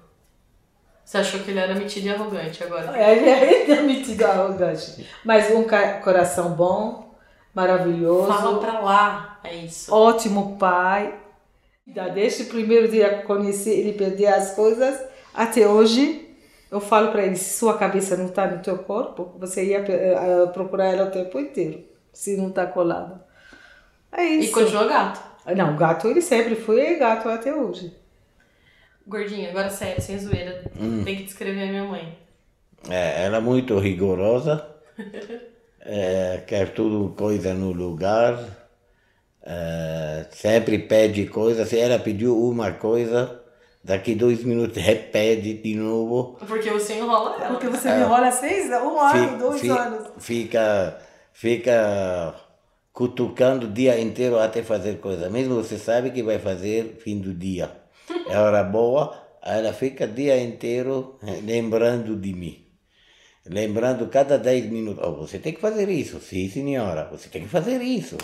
Você 1.05 1.19
achou 1.19 1.41
que 1.41 1.51
ele 1.51 1.61
era 1.61 1.75
metido 1.75 2.07
e 2.07 2.11
arrogante 2.11 2.65
agora? 2.65 2.93
Ele 2.99 3.73
é 3.73 3.83
metido 3.83 4.25
arrogante. 4.25 5.07
Mas 5.25 5.51
um 5.55 5.65
coração 6.03 6.53
bom, 6.55 7.04
maravilhoso, 7.55 8.29
Fala 8.29 8.59
pra 8.59 8.81
lá, 8.81 9.41
é 9.45 9.55
isso. 9.57 9.95
ótimo 9.95 10.57
pai. 10.59 11.21
Desde 11.87 12.45
o 12.45 12.47
primeiro 12.47 12.89
dia 12.89 13.19
que 13.19 13.27
conheci 13.27 13.69
ele 13.69 13.93
perder 13.93 14.29
as 14.29 14.55
coisas 14.55 14.99
até 15.35 15.69
hoje, 15.69 16.35
eu 16.71 16.81
falo 16.81 17.13
para 17.13 17.25
ele: 17.25 17.37
se 17.37 17.59
sua 17.59 17.77
cabeça 17.77 18.17
não 18.17 18.27
está 18.27 18.47
no 18.47 18.63
teu 18.63 18.79
corpo, 18.79 19.37
você 19.39 19.65
ia 19.65 19.81
uh, 19.81 20.49
procurar 20.53 20.87
ela 20.87 21.09
o 21.09 21.11
tempo 21.11 21.39
inteiro, 21.39 21.85
se 22.13 22.37
não 22.37 22.49
está 22.49 22.67
colada. 22.67 23.25
É 24.11 24.25
isso. 24.25 24.51
E 24.51 24.53
continua 24.53 24.87
gato. 24.87 25.21
Não, 25.55 25.77
gato 25.77 26.09
ele 26.09 26.23
sempre 26.23 26.57
foi 26.57 26.97
gato 26.97 27.29
até 27.29 27.55
hoje. 27.55 27.95
Gordinha, 29.07 29.51
agora 29.51 29.69
sério, 29.69 30.01
sem 30.01 30.19
zoeira, 30.19 30.65
hum. 30.81 31.05
tem 31.05 31.17
que 31.17 31.25
descrever 31.25 31.65
a 31.65 31.67
minha 31.67 31.85
mãe. 31.85 32.19
É, 32.89 33.25
ela 33.25 33.37
é 33.37 33.41
muito 33.41 33.79
rigorosa, 33.79 34.67
é, 35.85 36.43
quer 36.47 36.71
tudo 36.71 37.15
coisa 37.15 37.53
no 37.55 37.73
lugar, 37.73 38.39
é, 39.43 40.27
sempre 40.31 40.79
pede 40.79 41.27
coisa. 41.27 41.67
Se 41.67 41.79
ela 41.79 41.99
pediu 41.99 42.43
uma 42.43 42.73
coisa, 42.73 43.43
daqui 43.83 44.15
dois 44.15 44.43
minutos 44.43 44.81
repete 44.83 45.55
de 45.55 45.75
novo. 45.75 46.39
Porque 46.47 46.71
você 46.71 46.95
enrola 46.95 47.37
ela. 47.37 47.49
Porque 47.49 47.69
você 47.69 47.89
é, 47.89 48.01
enrola 48.01 48.33
seis, 48.33 48.71
um 48.71 48.99
ano, 48.99 49.39
dois 49.39 49.61
fica, 49.61 49.75
anos. 49.75 50.09
Fica, 50.19 50.99
fica 51.33 52.35
cutucando 52.93 53.67
o 53.67 53.71
dia 53.71 54.01
inteiro 54.01 54.39
até 54.39 54.63
fazer 54.63 54.99
coisa. 55.01 55.29
Mesmo 55.29 55.57
você 55.57 55.77
sabe 55.77 56.11
que 56.11 56.23
vai 56.23 56.39
fazer 56.39 56.97
fim 57.01 57.19
do 57.19 57.35
dia. 57.35 57.71
É 58.29 58.39
hora 58.39 58.63
boa, 58.63 59.15
ela 59.43 59.73
fica 59.73 60.05
o 60.05 60.09
dia 60.09 60.41
inteiro 60.41 61.19
eh, 61.23 61.41
lembrando 61.43 62.17
de 62.17 62.33
mim. 62.33 62.64
Lembrando 63.47 64.07
cada 64.07 64.39
10 64.39 64.71
minutos, 64.71 65.05
oh, 65.07 65.13
você 65.13 65.39
tem 65.39 65.53
que 65.53 65.61
fazer 65.61 65.91
isso, 65.91 66.19
sim 66.19 66.49
senhora, 66.49 67.07
você 67.13 67.29
tem 67.29 67.43
que 67.43 67.49
fazer 67.49 67.83
isso. 67.83 68.17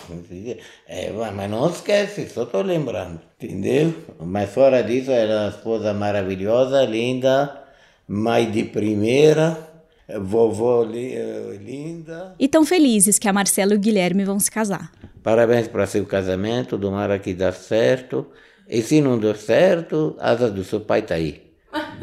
É, 0.87 1.11
mas 1.11 1.49
não 1.49 1.69
esquece, 1.69 2.27
só 2.27 2.41
estou 2.43 2.63
lembrando, 2.63 3.21
entendeu? 3.39 3.93
Mas 4.19 4.49
fora 4.49 4.81
disso, 4.81 5.11
ela 5.11 5.33
é 5.33 5.39
uma 5.41 5.49
esposa 5.49 5.93
maravilhosa, 5.93 6.83
linda, 6.85 7.63
mãe 8.07 8.49
de 8.49 8.63
primeira, 8.63 9.71
vovó 10.19 10.85
eh, 10.91 11.59
linda. 11.61 12.33
E 12.39 12.47
tão 12.47 12.65
felizes 12.65 13.19
que 13.19 13.27
a 13.27 13.33
Marcela 13.33 13.73
e 13.73 13.77
o 13.77 13.79
Guilherme 13.79 14.25
vão 14.25 14.39
se 14.39 14.49
casar. 14.49 14.91
Parabéns 15.21 15.67
para 15.67 15.85
seu 15.85 16.03
casamento, 16.03 16.79
tomara 16.79 17.19
que 17.19 17.33
dê 17.33 17.51
certo. 17.51 18.25
E 18.67 18.81
se 18.81 19.01
não 19.01 19.19
deu 19.19 19.35
certo, 19.35 20.15
asa 20.19 20.49
do 20.49 20.63
seu 20.63 20.79
pai 20.79 21.03
tá 21.03 21.13
aí. 21.15 21.50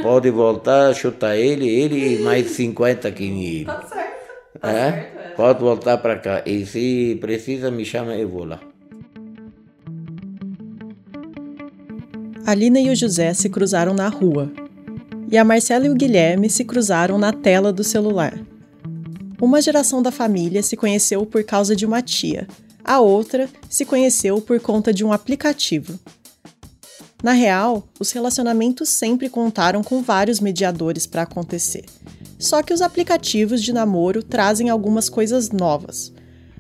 Pode 0.02 0.30
voltar, 0.30 0.94
chutar 0.94 1.36
ele, 1.36 1.68
ele 1.68 2.16
e 2.16 2.18
mais 2.20 2.50
50 2.50 3.10
que 3.12 3.24
ele. 3.24 3.64
Tá 3.64 3.82
certo. 3.82 4.60
Tá 4.60 4.70
é? 4.70 4.92
certo 4.92 5.18
é. 5.18 5.28
Pode 5.36 5.60
voltar 5.60 5.98
para 5.98 6.18
cá. 6.18 6.42
E 6.46 6.64
se 6.66 7.16
precisa, 7.20 7.70
me 7.70 7.84
chama, 7.84 8.14
eu 8.14 8.28
vou 8.28 8.44
lá. 8.44 8.60
A 12.46 12.54
Lina 12.54 12.80
e 12.80 12.88
o 12.88 12.96
José 12.96 13.34
se 13.34 13.48
cruzaram 13.48 13.92
na 13.92 14.08
rua. 14.08 14.50
E 15.30 15.36
a 15.36 15.44
Marcela 15.44 15.86
e 15.86 15.90
o 15.90 15.94
Guilherme 15.94 16.48
se 16.48 16.64
cruzaram 16.64 17.18
na 17.18 17.32
tela 17.32 17.72
do 17.72 17.84
celular. 17.84 18.38
Uma 19.40 19.60
geração 19.60 20.02
da 20.02 20.10
família 20.10 20.62
se 20.62 20.76
conheceu 20.76 21.26
por 21.26 21.44
causa 21.44 21.76
de 21.76 21.84
uma 21.84 22.00
tia. 22.00 22.48
A 22.82 23.00
outra 23.00 23.48
se 23.68 23.84
conheceu 23.84 24.40
por 24.40 24.58
conta 24.60 24.94
de 24.94 25.04
um 25.04 25.12
aplicativo. 25.12 25.98
Na 27.22 27.32
real, 27.32 27.88
os 27.98 28.12
relacionamentos 28.12 28.88
sempre 28.88 29.28
contaram 29.28 29.82
com 29.82 30.00
vários 30.00 30.38
mediadores 30.38 31.04
para 31.04 31.22
acontecer. 31.22 31.84
Só 32.38 32.62
que 32.62 32.72
os 32.72 32.80
aplicativos 32.80 33.60
de 33.60 33.72
namoro 33.72 34.22
trazem 34.22 34.70
algumas 34.70 35.08
coisas 35.08 35.50
novas. 35.50 36.12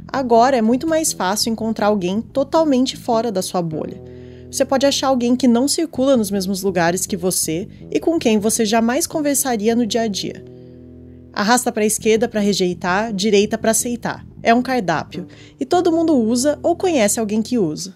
Agora 0.08 0.56
é 0.56 0.62
muito 0.62 0.86
mais 0.86 1.12
fácil 1.12 1.52
encontrar 1.52 1.86
alguém 1.86 2.20
totalmente 2.20 2.96
fora 2.96 3.30
da 3.30 3.40
sua 3.40 3.62
bolha. 3.62 4.02
Você 4.50 4.64
pode 4.64 4.84
achar 4.84 5.08
alguém 5.08 5.36
que 5.36 5.46
não 5.46 5.68
circula 5.68 6.16
nos 6.16 6.30
mesmos 6.30 6.62
lugares 6.62 7.06
que 7.06 7.16
você 7.16 7.68
e 7.90 8.00
com 8.00 8.18
quem 8.18 8.38
você 8.38 8.64
jamais 8.64 9.06
conversaria 9.06 9.76
no 9.76 9.86
dia 9.86 10.02
a 10.02 10.08
dia. 10.08 10.44
Arrasta 11.32 11.70
para 11.70 11.84
a 11.84 11.86
esquerda 11.86 12.26
para 12.26 12.40
rejeitar, 12.40 13.12
direita 13.12 13.56
para 13.56 13.70
aceitar. 13.70 14.26
É 14.42 14.52
um 14.52 14.62
cardápio 14.62 15.28
e 15.60 15.64
todo 15.64 15.92
mundo 15.92 16.16
usa 16.16 16.58
ou 16.64 16.74
conhece 16.74 17.20
alguém 17.20 17.42
que 17.42 17.58
usa. 17.58 17.94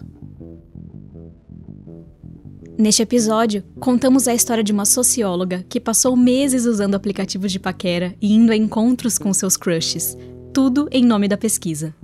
Neste 2.83 3.01
episódio, 3.01 3.63
contamos 3.79 4.27
a 4.27 4.33
história 4.33 4.61
de 4.61 4.73
uma 4.73 4.83
socióloga 4.83 5.65
que 5.69 5.79
passou 5.79 6.17
meses 6.17 6.65
usando 6.65 6.95
aplicativos 6.95 7.49
de 7.49 7.57
paquera 7.57 8.13
e 8.21 8.33
indo 8.33 8.51
a 8.51 8.57
encontros 8.57 9.17
com 9.17 9.33
seus 9.33 9.55
crushes, 9.55 10.17
tudo 10.53 10.89
em 10.91 11.05
nome 11.05 11.29
da 11.29 11.37
pesquisa. 11.37 11.95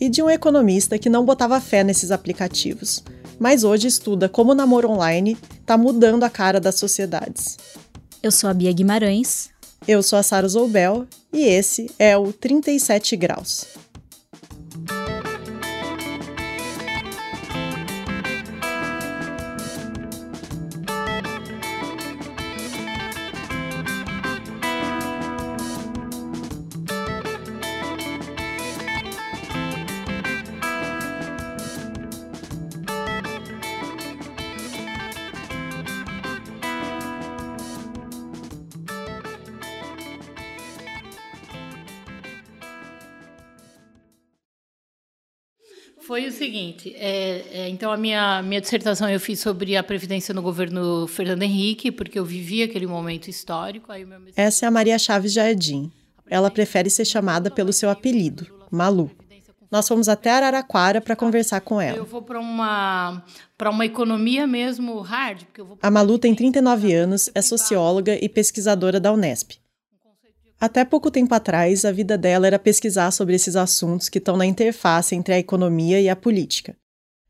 E 0.00 0.08
de 0.08 0.22
um 0.22 0.30
economista 0.30 1.00
que 1.00 1.10
não 1.10 1.24
botava 1.24 1.60
fé 1.60 1.82
nesses 1.82 2.12
aplicativos, 2.12 3.02
mas 3.40 3.64
hoje 3.64 3.88
estuda 3.88 4.28
como 4.28 4.52
o 4.52 4.54
namoro 4.54 4.88
online 4.88 5.36
está 5.60 5.76
mudando 5.76 6.22
a 6.22 6.30
cara 6.30 6.60
das 6.60 6.76
sociedades. 6.76 7.58
Eu 8.22 8.30
sou 8.30 8.48
a 8.48 8.54
Bia 8.54 8.72
Guimarães. 8.72 9.50
Eu 9.88 10.00
sou 10.00 10.16
a 10.16 10.22
Sara 10.22 10.46
Zoubel 10.46 11.08
e 11.32 11.40
esse 11.40 11.90
é 11.98 12.16
o 12.16 12.32
37 12.32 13.16
Graus. 13.16 13.66
Foi 46.06 46.26
o 46.26 46.32
seguinte, 46.32 46.94
é, 46.96 47.44
é, 47.50 47.68
então 47.70 47.90
a 47.90 47.96
minha, 47.96 48.42
minha 48.42 48.60
dissertação 48.60 49.08
eu 49.08 49.18
fiz 49.18 49.40
sobre 49.40 49.74
a 49.74 49.82
Previdência 49.82 50.34
no 50.34 50.42
governo 50.42 51.06
Fernando 51.06 51.42
Henrique, 51.42 51.90
porque 51.90 52.18
eu 52.18 52.24
vivi 52.26 52.62
aquele 52.62 52.86
momento 52.86 53.28
histórico. 53.28 53.90
Meu... 53.90 54.20
Essa 54.36 54.66
é 54.66 54.68
a 54.68 54.70
Maria 54.70 54.98
Chaves 54.98 55.32
Jardim. 55.32 55.90
Ela 56.28 56.50
prefere 56.50 56.90
ser 56.90 57.06
chamada 57.06 57.50
pelo 57.50 57.72
seu 57.72 57.88
apelido, 57.88 58.46
Malu. 58.70 59.10
Nós 59.70 59.88
fomos 59.88 60.08
até 60.08 60.30
Araraquara 60.30 61.00
para 61.00 61.16
conversar 61.16 61.60
com 61.62 61.80
ela. 61.80 61.96
Eu 61.96 62.04
vou 62.04 62.22
para 62.22 62.38
uma 62.38 63.24
para 63.56 63.70
uma 63.70 63.86
economia 63.86 64.46
mesmo 64.46 65.00
hard, 65.00 65.44
porque 65.44 65.60
eu 65.62 65.66
vou 65.66 65.78
A 65.82 65.90
Malu 65.90 66.18
tem 66.18 66.34
39 66.34 66.92
anos, 66.92 67.30
é 67.34 67.40
socióloga 67.40 68.18
e 68.22 68.28
pesquisadora 68.28 69.00
da 69.00 69.10
Unesp. 69.10 69.63
Até 70.64 70.82
pouco 70.82 71.10
tempo 71.10 71.34
atrás, 71.34 71.84
a 71.84 71.92
vida 71.92 72.16
dela 72.16 72.46
era 72.46 72.58
pesquisar 72.58 73.10
sobre 73.10 73.34
esses 73.34 73.54
assuntos 73.54 74.08
que 74.08 74.16
estão 74.16 74.34
na 74.34 74.46
interface 74.46 75.14
entre 75.14 75.34
a 75.34 75.38
economia 75.38 76.00
e 76.00 76.08
a 76.08 76.16
política. 76.16 76.74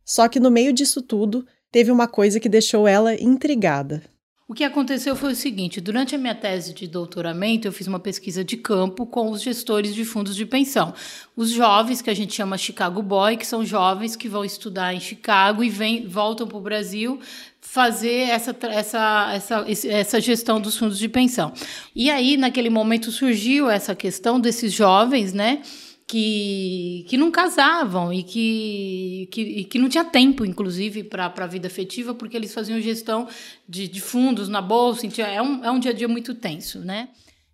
Só 0.05 0.29
que 0.29 0.39
no 0.39 0.53
meio 0.53 0.73
disso 0.73 1.03
tudo, 1.03 1.45
teve 1.73 1.91
uma 1.91 2.07
coisa 2.07 2.39
que 2.39 2.49
deixou 2.49 2.87
ela 2.87 3.13
intrigada. 3.21 4.05
O 4.47 4.53
que 4.53 4.63
aconteceu 4.63 5.17
foi 5.17 5.33
o 5.33 5.37
seguinte: 5.37 5.81
durante 5.81 6.15
a 6.15 6.19
minha 6.19 6.35
tese 6.35 6.75
de 6.75 6.87
doutoramento, 6.87 7.67
eu 7.67 7.73
fiz 7.73 7.87
uma 7.87 7.99
pesquisa 7.99 8.45
de 8.45 8.59
campo 8.59 9.07
com 9.07 9.31
os 9.31 9.41
gestores 9.41 9.95
de 9.95 10.05
fundos 10.05 10.37
de 10.37 10.45
pensão. 10.45 10.93
Os 11.35 11.51
jovens, 11.51 12.03
que 12.03 12.11
a 12.11 12.15
gente 12.15 12.35
chama 12.35 12.59
Chicago 12.59 13.03
Boy, 13.03 13.39
que 13.39 13.47
são 13.47 13.65
jovens 13.65 14.17
que 14.17 14.29
vão 14.29 14.45
estudar 14.45 14.93
em 14.93 15.01
Chicago 15.01 15.65
e 15.65 15.71
vem, 15.71 16.07
voltam 16.07 16.47
para 16.47 16.59
o 16.59 16.61
Brasil 16.61 17.19
fazer 17.59 18.29
essa, 18.29 18.55
essa, 18.69 19.33
essa, 19.33 19.65
essa 19.89 20.21
gestão 20.21 20.61
dos 20.61 20.77
fundos 20.77 20.99
de 20.99 21.09
pensão. 21.09 21.51
E 21.97 22.11
aí, 22.11 22.37
naquele 22.37 22.69
momento, 22.69 23.11
surgiu 23.11 23.71
essa 23.71 23.95
questão 23.95 24.39
desses 24.39 24.71
jovens, 24.71 25.33
né? 25.33 25.63
Que, 26.07 27.07
que 27.09 27.17
não 27.17 27.31
casavam 27.31 28.13
e 28.13 28.23
que, 28.23 29.29
que, 29.33 29.41
e 29.41 29.65
que 29.65 29.79
não 29.79 29.89
tinha 29.89 30.05
tempo, 30.05 30.45
inclusive, 30.45 31.03
para 31.03 31.33
a 31.35 31.47
vida 31.47 31.67
afetiva, 31.67 32.15
porque 32.15 32.37
eles 32.37 32.53
faziam 32.53 32.79
gestão 32.79 33.27
de, 33.67 33.89
de 33.89 34.01
fundos 34.01 34.49
na 34.49 34.61
bolsa. 34.61 35.07
Então 35.07 35.25
é 35.25 35.41
um, 35.41 35.65
é 35.65 35.71
um 35.71 35.79
dia 35.79 35.93
a 35.93 35.95
dia 35.95 36.07
muito 36.07 36.35
tenso, 36.35 36.81
né? 36.81 37.09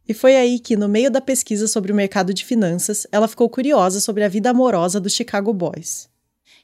E 0.09 0.13
foi 0.13 0.35
aí 0.35 0.59
que, 0.59 0.77
no 0.77 0.89
meio 0.89 1.09
da 1.09 1.21
pesquisa 1.21 1.69
sobre 1.69 1.93
o 1.93 1.95
mercado 1.95 2.35
de 2.35 2.45
finanças, 2.45 3.07
ela 3.13 3.29
ficou 3.29 3.49
curiosa 3.49 4.01
sobre 4.01 4.25
a 4.25 4.29
vida 4.29 4.51
amorosa 4.51 4.99
dos 4.99 5.15
Chicago 5.15 5.53
Boys. 5.55 6.11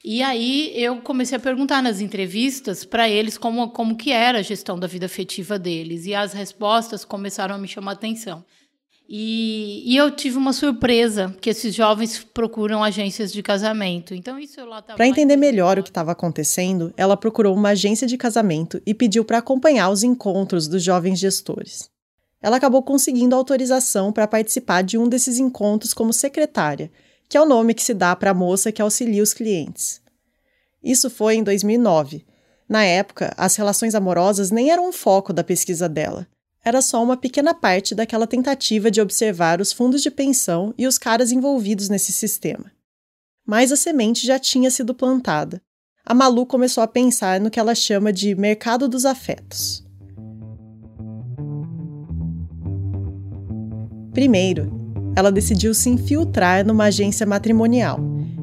E 0.03 0.21
aí 0.21 0.73
eu 0.75 1.01
comecei 1.01 1.37
a 1.37 1.39
perguntar 1.39 1.81
nas 1.81 2.01
entrevistas 2.01 2.83
para 2.85 3.09
eles 3.09 3.37
como, 3.37 3.69
como 3.69 3.95
que 3.95 4.11
era 4.11 4.39
a 4.39 4.41
gestão 4.41 4.77
da 4.77 4.87
vida 4.87 5.05
afetiva 5.05 5.57
deles. 5.57 6.05
E 6.05 6.13
as 6.13 6.33
respostas 6.33 7.05
começaram 7.05 7.55
a 7.55 7.57
me 7.57 7.67
chamar 7.67 7.91
a 7.91 7.93
atenção. 7.93 8.43
E, 9.09 9.83
e, 9.85 9.95
eu 9.95 10.11
tive 10.11 10.37
uma 10.37 10.51
surpresa 10.51 11.33
que 11.39 11.49
esses 11.49 11.73
jovens 11.73 12.25
procuram 12.33 12.83
agências 12.83 13.31
de 13.31 13.41
casamento. 13.41 14.13
Então 14.13 14.37
isso 14.37 14.63
lá 14.65 14.81
Para 14.81 15.07
entender 15.07 15.37
melhor 15.37 15.79
o 15.79 15.83
que 15.83 15.89
estava 15.89 16.11
acontecendo, 16.11 16.93
ela 16.97 17.15
procurou 17.15 17.55
uma 17.55 17.69
agência 17.69 18.05
de 18.05 18.17
casamento 18.17 18.81
e 18.85 18.93
pediu 18.93 19.23
para 19.23 19.37
acompanhar 19.37 19.89
os 19.89 20.03
encontros 20.03 20.67
dos 20.67 20.83
jovens 20.83 21.19
gestores. 21.19 21.89
Ela 22.41 22.57
acabou 22.57 22.83
conseguindo 22.83 23.33
autorização 23.33 24.11
para 24.11 24.27
participar 24.27 24.81
de 24.81 24.97
um 24.97 25.07
desses 25.07 25.39
encontros 25.39 25.93
como 25.93 26.11
secretária 26.11 26.91
que 27.29 27.37
é 27.37 27.41
o 27.41 27.45
nome 27.45 27.73
que 27.73 27.83
se 27.83 27.93
dá 27.93 28.15
para 28.15 28.31
a 28.31 28.33
moça 28.33 28.71
que 28.71 28.81
auxilia 28.81 29.21
os 29.21 29.33
clientes. 29.33 30.01
Isso 30.83 31.09
foi 31.09 31.35
em 31.35 31.43
2009. 31.43 32.25
Na 32.69 32.83
época, 32.83 33.33
as 33.37 33.55
relações 33.55 33.95
amorosas 33.95 34.51
nem 34.51 34.71
eram 34.71 34.87
um 34.87 34.93
foco 34.93 35.33
da 35.33 35.43
pesquisa 35.43 35.89
dela. 35.89 36.27
Era 36.67 36.81
só 36.81 37.01
uma 37.01 37.15
pequena 37.15 37.53
parte 37.53 37.95
daquela 37.95 38.27
tentativa 38.27 38.91
de 38.91 38.99
observar 38.99 39.61
os 39.61 39.71
fundos 39.71 40.01
de 40.01 40.11
pensão 40.11 40.73
e 40.77 40.85
os 40.85 40.97
caras 40.97 41.31
envolvidos 41.31 41.87
nesse 41.87 42.11
sistema. 42.11 42.69
Mas 43.45 43.71
a 43.71 43.77
semente 43.77 44.27
já 44.27 44.37
tinha 44.37 44.69
sido 44.69 44.93
plantada. 44.93 45.61
A 46.05 46.13
Malu 46.13 46.45
começou 46.45 46.83
a 46.83 46.87
pensar 46.87 47.39
no 47.39 47.49
que 47.49 47.57
ela 47.57 47.73
chama 47.73 48.11
de 48.11 48.35
mercado 48.35 48.89
dos 48.89 49.05
afetos. 49.05 49.81
Primeiro, 54.11 54.69
ela 55.15 55.31
decidiu 55.31 55.73
se 55.73 55.89
infiltrar 55.89 56.67
numa 56.67 56.87
agência 56.87 57.25
matrimonial 57.25 57.97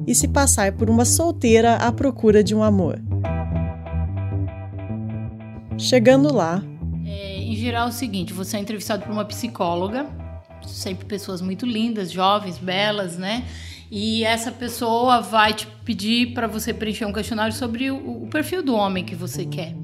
e 0.06 0.14
se 0.14 0.28
passar 0.28 0.72
por 0.72 0.88
uma 0.88 1.04
solteira 1.04 1.74
à 1.76 1.92
procura 1.92 2.42
de 2.42 2.54
um 2.54 2.62
amor. 2.62 2.98
Chegando 5.76 6.32
lá. 6.32 6.64
Em 7.44 7.56
geral 7.56 7.88
é 7.88 7.90
o 7.90 7.92
seguinte: 7.92 8.32
você 8.32 8.56
é 8.56 8.60
entrevistado 8.60 9.04
por 9.04 9.12
uma 9.12 9.24
psicóloga, 9.24 10.06
sempre 10.66 11.04
pessoas 11.04 11.42
muito 11.42 11.66
lindas, 11.66 12.10
jovens, 12.10 12.56
belas, 12.56 13.18
né? 13.18 13.44
E 13.90 14.24
essa 14.24 14.50
pessoa 14.50 15.20
vai 15.20 15.52
te 15.52 15.66
pedir 15.84 16.32
para 16.32 16.46
você 16.46 16.72
preencher 16.72 17.04
um 17.04 17.12
questionário 17.12 17.54
sobre 17.54 17.90
o, 17.90 18.24
o 18.24 18.26
perfil 18.28 18.62
do 18.62 18.74
homem 18.74 19.04
que 19.04 19.14
você 19.14 19.44
quer. 19.44 19.74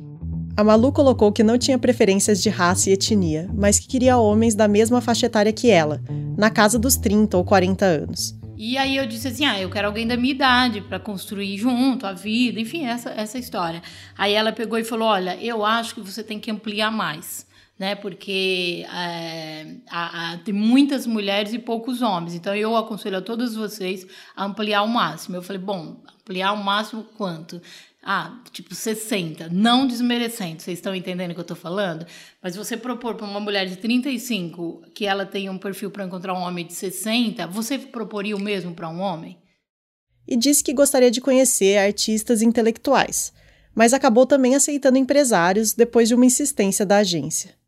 A 0.56 0.64
Malu 0.64 0.90
colocou 0.90 1.30
que 1.30 1.42
não 1.42 1.58
tinha 1.58 1.78
preferências 1.78 2.42
de 2.42 2.48
raça 2.48 2.88
e 2.88 2.94
etnia, 2.94 3.48
mas 3.54 3.78
que 3.78 3.86
queria 3.86 4.16
homens 4.16 4.54
da 4.54 4.66
mesma 4.66 5.00
faixa 5.00 5.26
etária 5.26 5.52
que 5.52 5.70
ela, 5.70 6.02
na 6.36 6.50
casa 6.50 6.78
dos 6.78 6.96
30 6.96 7.36
ou 7.36 7.44
40 7.44 7.84
anos. 7.84 8.34
E 8.56 8.76
aí 8.76 8.96
eu 8.96 9.06
disse 9.06 9.28
assim: 9.28 9.44
ah, 9.44 9.60
eu 9.60 9.70
quero 9.70 9.86
alguém 9.86 10.06
da 10.06 10.16
minha 10.16 10.34
idade 10.34 10.80
para 10.80 10.98
construir 10.98 11.58
junto 11.58 12.06
a 12.06 12.12
vida, 12.12 12.58
enfim, 12.58 12.86
essa, 12.86 13.10
essa 13.10 13.38
história. 13.38 13.82
Aí 14.16 14.32
ela 14.32 14.50
pegou 14.50 14.78
e 14.78 14.84
falou: 14.84 15.08
olha, 15.08 15.36
eu 15.42 15.64
acho 15.64 15.94
que 15.94 16.00
você 16.00 16.22
tem 16.22 16.38
que 16.38 16.50
ampliar 16.50 16.90
mais. 16.90 17.46
Né, 17.80 17.94
porque 17.94 18.84
é, 18.94 19.64
tem 20.44 20.52
muitas 20.52 21.06
mulheres 21.06 21.54
e 21.54 21.58
poucos 21.58 22.02
homens. 22.02 22.34
Então 22.34 22.54
eu 22.54 22.76
aconselho 22.76 23.16
a 23.16 23.22
todos 23.22 23.54
vocês 23.56 24.06
a 24.36 24.44
ampliar 24.44 24.80
ao 24.80 24.86
máximo. 24.86 25.36
Eu 25.36 25.42
falei, 25.42 25.62
bom, 25.62 25.96
ampliar 26.20 26.48
ao 26.48 26.58
máximo 26.58 27.02
quanto? 27.16 27.58
Ah, 28.02 28.38
tipo 28.52 28.74
60, 28.74 29.48
não 29.50 29.86
desmerecendo, 29.86 30.60
vocês 30.60 30.78
estão 30.78 30.94
entendendo 30.94 31.30
o 31.30 31.34
que 31.34 31.40
eu 31.40 31.42
estou 31.42 31.56
falando? 31.56 32.06
Mas 32.42 32.56
você 32.56 32.74
propor 32.74 33.14
para 33.14 33.26
uma 33.26 33.40
mulher 33.40 33.66
de 33.66 33.76
35 33.76 34.82
que 34.94 35.04
ela 35.04 35.26
tenha 35.26 35.52
um 35.52 35.58
perfil 35.58 35.90
para 35.90 36.04
encontrar 36.04 36.32
um 36.32 36.40
homem 36.40 36.66
de 36.66 36.72
60, 36.72 37.46
você 37.46 37.78
proporia 37.78 38.34
o 38.34 38.40
mesmo 38.40 38.74
para 38.74 38.88
um 38.88 39.00
homem? 39.00 39.38
E 40.26 40.34
disse 40.34 40.64
que 40.64 40.72
gostaria 40.72 41.10
de 41.10 41.20
conhecer 41.20 41.76
artistas 41.76 42.40
intelectuais, 42.40 43.34
mas 43.74 43.92
acabou 43.92 44.24
também 44.24 44.54
aceitando 44.54 44.96
empresários 44.96 45.74
depois 45.74 46.08
de 46.08 46.14
uma 46.14 46.24
insistência 46.24 46.86
da 46.86 46.98
agência. 46.98 47.59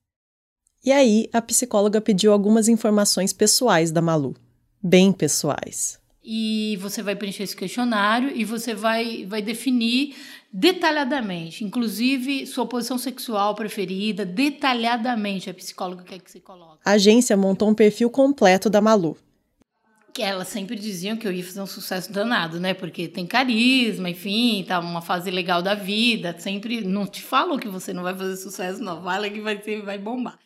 E 0.85 0.91
aí, 0.91 1.29
a 1.33 1.41
psicóloga 1.41 2.01
pediu 2.01 2.33
algumas 2.33 2.69
informações 2.69 3.33
pessoais 3.33 3.91
da 3.91 4.03
Malu, 4.03 4.35
bem 4.83 5.13
pessoais 5.13 6.03
e 6.25 6.79
você 6.81 7.03
vai 7.03 7.17
preencher 7.17 7.43
esse 7.43 7.57
questionário 7.57 8.31
e 8.35 8.45
você 8.45 8.75
vai, 8.75 9.27
vai 9.27 9.43
definir 9.43 10.15
detalhadamente, 10.53 11.65
inclusive 11.65 12.47
sua 12.47 12.67
posição 12.67 12.97
sexual 12.97 13.55
preferida, 13.55 14.25
detalhadamente 14.25 15.51
a 15.51 15.55
psicóloga 15.55 16.05
quer 16.05 16.21
que 16.21 16.31
você 16.31 16.41
coloque. 16.41 16.81
A 16.85 16.93
agência 16.93 17.37
montou 17.37 17.69
um 17.69 17.75
perfil 17.75 18.09
completo 18.09 18.71
da 18.71 18.81
Malu. 18.81 19.17
Que 20.15 20.23
elas 20.23 20.49
sempre 20.49 20.77
diziam 20.77 21.17
que 21.17 21.27
eu 21.27 21.33
ia 21.33 21.43
fazer 21.43 21.63
um 21.63 21.67
sucesso 21.67 22.13
danado, 22.13 22.61
né? 22.61 22.75
Porque 22.75 23.09
tem 23.09 23.27
carisma, 23.27 24.11
enfim, 24.11 24.63
tá 24.69 24.79
uma 24.79 25.01
fase 25.01 25.31
legal 25.31 25.63
da 25.63 25.75
vida. 25.75 26.37
Sempre 26.39 26.83
não 26.83 27.07
te 27.07 27.23
falam 27.23 27.59
que 27.59 27.67
você 27.67 27.95
não 27.95 28.03
vai 28.03 28.15
fazer 28.15 28.37
sucesso, 28.37 28.83
não. 28.83 29.03
Fala 29.03 29.31
que 29.31 29.41
vai 29.41 29.61
ser, 29.63 29.83
vai 29.83 29.99
bombar. 29.99 30.39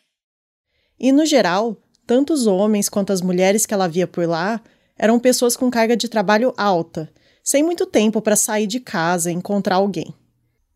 E 0.99 1.11
no 1.11 1.25
geral, 1.25 1.77
tanto 2.05 2.33
os 2.33 2.47
homens 2.47 2.89
quanto 2.89 3.13
as 3.13 3.21
mulheres 3.21 3.65
que 3.65 3.73
ela 3.73 3.87
via 3.87 4.07
por 4.07 4.27
lá 4.27 4.61
eram 4.97 5.19
pessoas 5.19 5.55
com 5.55 5.69
carga 5.69 5.95
de 5.95 6.07
trabalho 6.07 6.53
alta, 6.57 7.11
sem 7.43 7.63
muito 7.63 7.85
tempo 7.85 8.21
para 8.21 8.35
sair 8.35 8.67
de 8.67 8.79
casa 8.79 9.31
e 9.31 9.35
encontrar 9.35 9.75
alguém. 9.75 10.13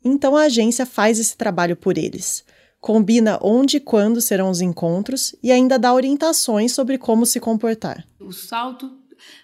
Então 0.04 0.36
a 0.36 0.44
agência 0.44 0.86
faz 0.86 1.20
esse 1.20 1.36
trabalho 1.36 1.76
por 1.76 1.98
eles. 1.98 2.44
Combina 2.80 3.40
onde 3.42 3.78
e 3.78 3.80
quando 3.80 4.22
serão 4.22 4.50
os 4.50 4.62
encontros 4.62 5.36
e 5.42 5.52
ainda 5.52 5.78
dá 5.78 5.94
orientações 5.94 6.72
sobre 6.72 6.98
como 6.98 7.26
se 7.26 7.40
comportar. 7.40 8.06
O 8.20 8.32
salto 8.32 9.01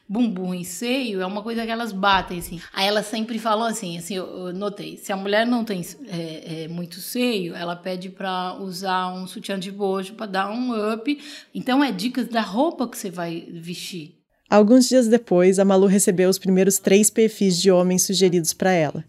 bumbum 0.08 0.54
e 0.54 0.63
seio 0.63 1.22
é 1.22 1.26
uma 1.26 1.41
coisa 1.41 1.65
que 1.65 1.72
elas 1.72 1.91
batem, 1.91 2.39
assim. 2.39 2.62
Aí 2.74 2.88
elas 2.88 3.08
sempre 3.08 3.38
falam 3.38 3.67
assim, 3.67 3.98
assim, 3.98 4.15
eu, 4.15 4.54
notei, 4.54 4.98
se 4.98 5.12
a 5.12 5.17
mulher 5.17 5.46
não 5.46 5.65
tem 5.65 5.82
é, 6.08 6.63
é, 6.63 6.67
muito 6.67 7.02
seio, 7.02 7.56
ela 7.56 7.76
pede 7.76 8.10
para 8.10 8.56
usar 8.60 9.13
um 9.13 9.28
sutiã 9.28 9.60
de 9.60 9.72
bojo 9.72 10.13
para 10.13 10.26
dar 10.26 10.52
um 10.52 10.93
up. 10.93 11.20
Então 11.54 11.84
é 11.84 11.91
dicas 11.91 12.28
da 12.28 12.41
roupa 12.41 12.88
que 12.88 12.98
você 12.98 13.10
vai 13.10 13.48
vestir. 13.52 14.15
Alguns 14.50 14.88
dias 14.88 15.10
depois, 15.10 15.60
a 15.60 15.65
Malu 15.65 15.88
recebeu 15.88 16.30
os 16.30 16.39
primeiros 16.39 16.80
três 16.80 17.10
perfis 17.10 17.60
de 17.62 17.70
homens 17.70 18.04
sugeridos 18.04 18.54
para 18.54 18.72
ela. 18.72 19.04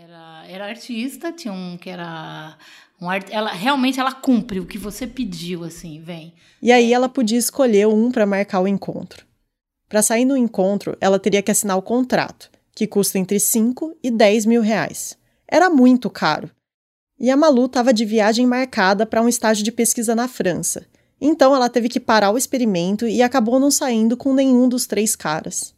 Era, 0.00 0.46
era 0.46 0.66
artista, 0.66 1.32
tinha 1.32 1.52
um 1.52 1.76
que 1.76 1.90
era 1.90 2.56
um 3.00 3.10
art... 3.10 3.26
ela 3.30 3.52
realmente 3.52 3.98
ela 3.98 4.12
cumpre 4.12 4.60
o 4.60 4.66
que 4.66 4.78
você 4.78 5.04
pediu, 5.04 5.64
assim, 5.64 6.00
vem. 6.00 6.32
E 6.62 6.70
aí 6.70 6.92
ela 6.92 7.08
podia 7.08 7.38
escolher 7.38 7.88
um 7.88 8.12
para 8.12 8.24
marcar 8.24 8.60
o 8.60 8.68
encontro. 8.68 9.26
Para 9.94 10.02
sair 10.02 10.24
no 10.24 10.36
encontro, 10.36 10.96
ela 11.00 11.20
teria 11.20 11.40
que 11.40 11.52
assinar 11.52 11.78
o 11.78 11.82
contrato, 11.82 12.50
que 12.74 12.84
custa 12.84 13.16
entre 13.16 13.38
5 13.38 13.96
e 14.02 14.10
10 14.10 14.44
mil 14.44 14.60
reais. 14.60 15.16
Era 15.46 15.70
muito 15.70 16.10
caro. 16.10 16.50
E 17.16 17.30
a 17.30 17.36
Malu 17.36 17.66
estava 17.66 17.94
de 17.94 18.04
viagem 18.04 18.44
marcada 18.44 19.06
para 19.06 19.22
um 19.22 19.28
estágio 19.28 19.62
de 19.62 19.70
pesquisa 19.70 20.12
na 20.12 20.26
França. 20.26 20.84
Então 21.20 21.54
ela 21.54 21.68
teve 21.68 21.88
que 21.88 22.00
parar 22.00 22.32
o 22.32 22.36
experimento 22.36 23.06
e 23.06 23.22
acabou 23.22 23.60
não 23.60 23.70
saindo 23.70 24.16
com 24.16 24.34
nenhum 24.34 24.68
dos 24.68 24.84
três 24.84 25.14
caras. 25.14 25.72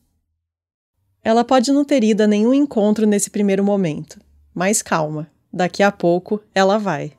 Ela 1.23 1.45
pode 1.45 1.71
não 1.71 1.85
ter 1.85 2.03
ido 2.03 2.23
a 2.23 2.27
nenhum 2.27 2.55
encontro 2.55 3.07
nesse 3.07 3.29
primeiro 3.29 3.63
momento, 3.63 4.19
mas 4.55 4.81
calma, 4.81 5.31
daqui 5.53 5.83
a 5.83 5.93
pouco 5.93 6.41
ela 6.55 6.79
vai. 6.79 7.13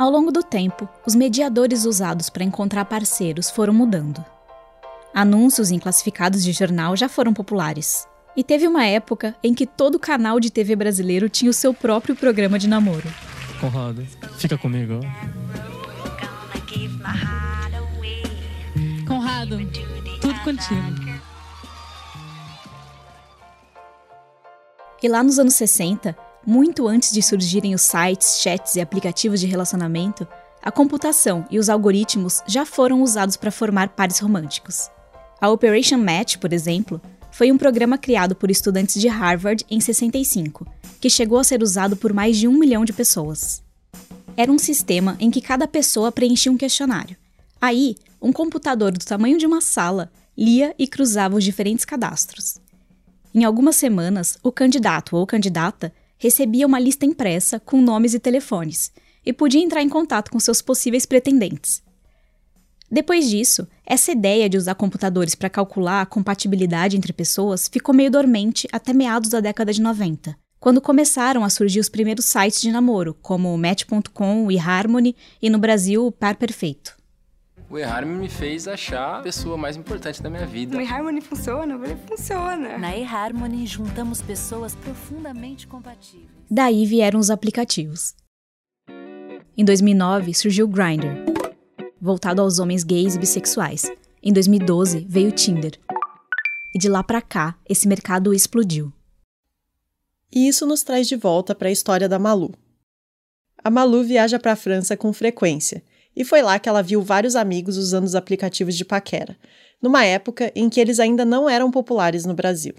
Ao 0.00 0.08
longo 0.08 0.32
do 0.32 0.42
tempo, 0.42 0.88
os 1.06 1.14
mediadores 1.14 1.84
usados 1.84 2.30
para 2.30 2.42
encontrar 2.42 2.86
parceiros 2.86 3.50
foram 3.50 3.74
mudando. 3.74 4.24
Anúncios 5.12 5.70
em 5.70 5.78
classificados 5.78 6.42
de 6.42 6.52
jornal 6.52 6.96
já 6.96 7.06
foram 7.06 7.34
populares. 7.34 8.08
E 8.34 8.42
teve 8.42 8.66
uma 8.66 8.86
época 8.86 9.36
em 9.44 9.52
que 9.52 9.66
todo 9.66 9.98
canal 9.98 10.40
de 10.40 10.50
TV 10.50 10.74
brasileiro 10.74 11.28
tinha 11.28 11.50
o 11.50 11.52
seu 11.52 11.74
próprio 11.74 12.16
programa 12.16 12.58
de 12.58 12.66
namoro. 12.66 13.06
Conrado, 13.60 14.02
fica 14.38 14.56
comigo. 14.56 15.00
Conrado, 19.06 19.58
tudo 20.18 20.40
contigo. 20.40 21.20
E 25.02 25.08
lá 25.08 25.22
nos 25.22 25.38
anos 25.38 25.54
60, 25.56 26.16
muito 26.46 26.86
antes 26.86 27.12
de 27.12 27.22
surgirem 27.22 27.74
os 27.74 27.82
sites, 27.82 28.40
chats 28.40 28.76
e 28.76 28.80
aplicativos 28.80 29.40
de 29.40 29.46
relacionamento, 29.46 30.26
a 30.62 30.70
computação 30.70 31.46
e 31.50 31.58
os 31.58 31.68
algoritmos 31.68 32.42
já 32.46 32.66
foram 32.66 33.02
usados 33.02 33.36
para 33.36 33.50
formar 33.50 33.90
pares 33.90 34.18
românticos. 34.18 34.90
A 35.40 35.48
Operation 35.48 35.98
Match, 35.98 36.36
por 36.36 36.52
exemplo, 36.52 37.00
foi 37.32 37.50
um 37.50 37.58
programa 37.58 37.96
criado 37.96 38.34
por 38.34 38.50
estudantes 38.50 39.00
de 39.00 39.08
Harvard 39.08 39.64
em 39.70 39.80
65 39.80 40.66
que 41.00 41.08
chegou 41.08 41.38
a 41.38 41.44
ser 41.44 41.62
usado 41.62 41.96
por 41.96 42.12
mais 42.12 42.36
de 42.36 42.46
um 42.46 42.58
milhão 42.58 42.84
de 42.84 42.92
pessoas. 42.92 43.62
Era 44.36 44.52
um 44.52 44.58
sistema 44.58 45.16
em 45.18 45.30
que 45.30 45.40
cada 45.40 45.66
pessoa 45.66 46.12
preenchia 46.12 46.52
um 46.52 46.58
questionário. 46.58 47.16
Aí, 47.60 47.96
um 48.20 48.32
computador 48.32 48.92
do 48.92 49.04
tamanho 49.04 49.38
de 49.38 49.46
uma 49.46 49.60
sala 49.60 50.12
lia 50.36 50.74
e 50.78 50.86
cruzava 50.86 51.36
os 51.36 51.44
diferentes 51.44 51.84
cadastros. 51.84 52.58
Em 53.34 53.44
algumas 53.44 53.76
semanas, 53.76 54.38
o 54.42 54.52
candidato 54.52 55.16
ou 55.16 55.26
candidata 55.26 55.92
recebia 56.20 56.66
uma 56.66 56.78
lista 56.78 57.04
impressa 57.04 57.58
com 57.58 57.82
nomes 57.82 58.14
e 58.14 58.20
telefones 58.20 58.92
e 59.26 59.32
podia 59.32 59.60
entrar 59.60 59.82
em 59.82 59.88
contato 59.88 60.30
com 60.30 60.38
seus 60.38 60.62
possíveis 60.62 61.04
pretendentes. 61.04 61.82
Depois 62.88 63.28
disso, 63.28 63.66
essa 63.84 64.12
ideia 64.12 64.48
de 64.48 64.56
usar 64.56 64.76
computadores 64.76 65.34
para 65.34 65.50
calcular 65.50 66.02
a 66.02 66.06
compatibilidade 66.06 66.96
entre 66.96 67.12
pessoas 67.12 67.66
ficou 67.66 67.94
meio 67.94 68.10
dormente 68.10 68.68
até 68.70 68.92
meados 68.92 69.30
da 69.30 69.40
década 69.40 69.72
de 69.72 69.80
90 69.80 70.36
quando 70.60 70.80
começaram 70.80 71.42
a 71.42 71.48
surgir 71.48 71.80
os 71.80 71.88
primeiros 71.88 72.26
sites 72.26 72.60
de 72.60 72.70
namoro, 72.70 73.16
como 73.22 73.56
Match.com, 73.56 74.44
o 74.44 74.52
eHarmony 74.52 75.16
e 75.40 75.48
no 75.48 75.58
Brasil 75.58 76.06
o 76.06 76.12
Par 76.12 76.36
Perfeito. 76.36 76.99
O 77.70 77.78
eHarmony 77.78 78.18
me 78.18 78.28
fez 78.28 78.66
achar 78.66 79.20
a 79.20 79.22
pessoa 79.22 79.56
mais 79.56 79.76
importante 79.76 80.20
da 80.20 80.28
minha 80.28 80.44
vida. 80.44 80.76
O 80.76 80.80
eHarmony 80.80 81.20
funciona? 81.20 81.74
Ele 81.74 81.96
funciona. 82.04 82.76
Na 82.76 82.96
eHarmony 82.96 83.64
juntamos 83.64 84.20
pessoas 84.20 84.74
profundamente 84.74 85.68
compatíveis. 85.68 86.28
Daí 86.50 86.84
vieram 86.84 87.20
os 87.20 87.30
aplicativos. 87.30 88.16
Em 89.56 89.64
2009 89.64 90.34
surgiu 90.34 90.66
o 90.66 90.68
Grindr, 90.68 91.14
voltado 92.00 92.42
aos 92.42 92.58
homens 92.58 92.82
gays 92.82 93.14
e 93.14 93.20
bissexuais. 93.20 93.88
Em 94.20 94.32
2012 94.32 95.06
veio 95.08 95.28
o 95.28 95.32
Tinder. 95.32 95.78
E 96.74 96.78
de 96.78 96.88
lá 96.88 97.04
para 97.04 97.22
cá, 97.22 97.56
esse 97.68 97.86
mercado 97.86 98.34
explodiu. 98.34 98.92
E 100.34 100.48
isso 100.48 100.66
nos 100.66 100.82
traz 100.82 101.06
de 101.06 101.14
volta 101.14 101.54
para 101.54 101.68
a 101.68 101.72
história 101.72 102.08
da 102.08 102.18
Malu. 102.18 102.52
A 103.62 103.70
Malu 103.70 104.02
viaja 104.02 104.40
para 104.40 104.52
a 104.52 104.56
França 104.56 104.96
com 104.96 105.12
frequência, 105.12 105.84
e 106.14 106.24
foi 106.24 106.42
lá 106.42 106.58
que 106.58 106.68
ela 106.68 106.82
viu 106.82 107.02
vários 107.02 107.36
amigos 107.36 107.76
usando 107.76 108.04
os 108.04 108.14
aplicativos 108.14 108.76
de 108.76 108.84
paquera, 108.84 109.36
numa 109.80 110.04
época 110.04 110.52
em 110.54 110.68
que 110.68 110.80
eles 110.80 111.00
ainda 111.00 111.24
não 111.24 111.48
eram 111.48 111.70
populares 111.70 112.24
no 112.24 112.34
Brasil. 112.34 112.74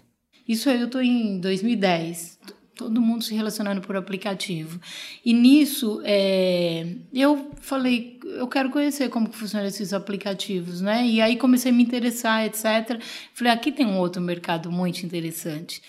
Isso 0.48 0.70
eu 0.70 0.86
estou 0.86 1.02
em 1.02 1.40
2010 1.40 2.40
todo 2.82 3.00
mundo 3.00 3.24
se 3.24 3.36
relacionando 3.36 3.82
por 3.82 3.96
aplicativo. 3.96 4.80
E 5.24 5.34
nisso, 5.34 6.02
é, 6.04 6.96
eu 7.14 7.52
falei, 7.60 8.20
eu 8.24 8.48
quero 8.48 8.72
conhecer 8.72 9.08
como 9.10 9.30
que 9.30 9.38
funcionam 9.38 9.68
esses 9.68 9.94
aplicativos, 9.94 10.82
né? 10.82 11.06
E 11.06 11.22
aí 11.22 11.38
comecei 11.38 11.72
a 11.72 11.76
me 11.76 11.84
interessar, 11.84 12.46
etc. 12.46 13.00
Falei, 13.36 13.54
aqui 13.54 13.72
tem 13.72 13.86
um 13.86 14.00
outro 14.00 14.22
mercado 14.22 14.72
muito 14.72 15.06
interessante. 15.06 15.82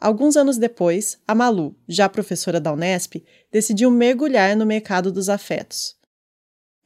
Alguns 0.00 0.36
anos 0.36 0.58
depois, 0.58 1.18
a 1.28 1.34
Malu, 1.34 1.76
já 1.86 2.08
professora 2.08 2.58
da 2.58 2.72
Unesp, 2.72 3.22
decidiu 3.52 3.90
mergulhar 3.90 4.56
no 4.56 4.66
mercado 4.66 5.12
dos 5.12 5.28
afetos. 5.28 5.94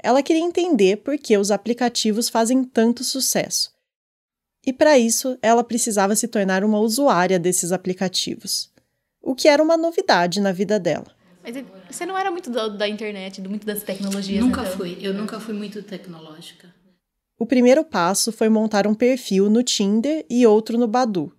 Ela 0.02 0.22
queria 0.22 0.42
entender 0.42 0.98
por 0.98 1.18
que 1.18 1.36
os 1.36 1.50
aplicativos 1.50 2.28
fazem 2.28 2.62
tanto 2.64 3.02
sucesso. 3.02 3.72
E 4.64 4.72
para 4.72 4.98
isso, 4.98 5.38
ela 5.40 5.62
precisava 5.62 6.16
se 6.16 6.26
tornar 6.26 6.64
uma 6.64 6.80
usuária 6.80 7.38
desses 7.38 7.70
aplicativos, 7.70 8.70
o 9.22 9.34
que 9.34 9.48
era 9.48 9.62
uma 9.62 9.76
novidade 9.76 10.40
na 10.40 10.52
vida 10.52 10.78
dela. 10.78 11.06
Mas 11.42 11.64
você 11.88 12.04
não 12.04 12.18
era 12.18 12.30
muito 12.30 12.50
do, 12.50 12.76
da 12.76 12.88
internet, 12.88 13.40
muito 13.40 13.64
das 13.64 13.84
tecnologias? 13.84 14.44
Nunca 14.44 14.62
então. 14.62 14.72
fui, 14.76 14.98
eu 15.00 15.14
nunca 15.14 15.38
fui 15.38 15.54
muito 15.54 15.80
tecnológica. 15.82 16.74
O 17.38 17.46
primeiro 17.46 17.84
passo 17.84 18.32
foi 18.32 18.48
montar 18.48 18.86
um 18.86 18.94
perfil 18.94 19.48
no 19.48 19.62
Tinder 19.62 20.26
e 20.28 20.44
outro 20.46 20.76
no 20.76 20.88
Badu. 20.88 21.32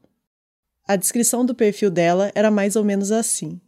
A 0.88 0.96
descrição 0.96 1.46
do 1.46 1.54
perfil 1.54 1.92
dela 1.92 2.32
era 2.34 2.50
mais 2.50 2.78
ou 2.78 2.84
menos 2.84 3.12
assim. 3.12 3.60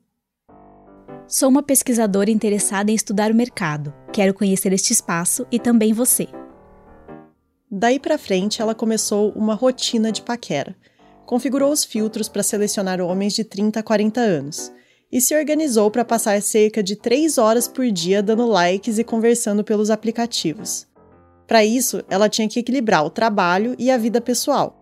Sou 1.28 1.49
uma 1.49 1.62
pesquisadora 1.62 2.32
interessada 2.32 2.91
em 2.91 2.95
estudar 2.95 3.32
o 3.32 3.36
mercado. 3.36 3.93
Quero 4.12 4.34
conhecer 4.34 4.74
este 4.74 4.91
espaço 4.91 5.45
e 5.52 5.60
também 5.60 5.93
você. 5.93 6.28
Daí 7.69 8.00
para 8.00 8.17
frente, 8.17 8.62
ela 8.62 8.74
começou 8.74 9.32
uma 9.34 9.54
rotina 9.54 10.12
de 10.12 10.24
paquera. 10.24 10.76
Configurou 11.26 11.72
os 11.72 11.86
filtros 11.86 12.28
para 12.28 12.41
selecionar 12.41 13.00
homens 13.00 13.34
de 13.34 13.43
30 13.43 13.80
a 13.80 13.84
40 13.84 14.19
anos 14.19 14.72
e 15.12 15.22
se 15.22 15.36
organizou 15.36 15.91
para 15.91 16.04
passar 16.04 16.41
cerca 16.41 16.82
de 16.82 16.95
3 16.95 17.38
horas 17.38 17.67
por 17.67 17.89
dia 17.91 18.24
dando 18.24 18.48
likes 18.48 18.98
e 18.98 19.04
conversando 19.04 19.63
pelos 19.63 19.91
aplicativos. 19.91 20.88
Para 21.48 21.63
isso, 21.63 22.04
ela 22.10 22.30
tinha 22.30 22.50
que 22.50 22.60
equilibrar 22.60 23.06
o 23.06 23.10
trabalho 23.10 23.76
e 23.78 23.91
a 23.91 23.98
vida 23.98 24.19
pessoal. 24.19 24.76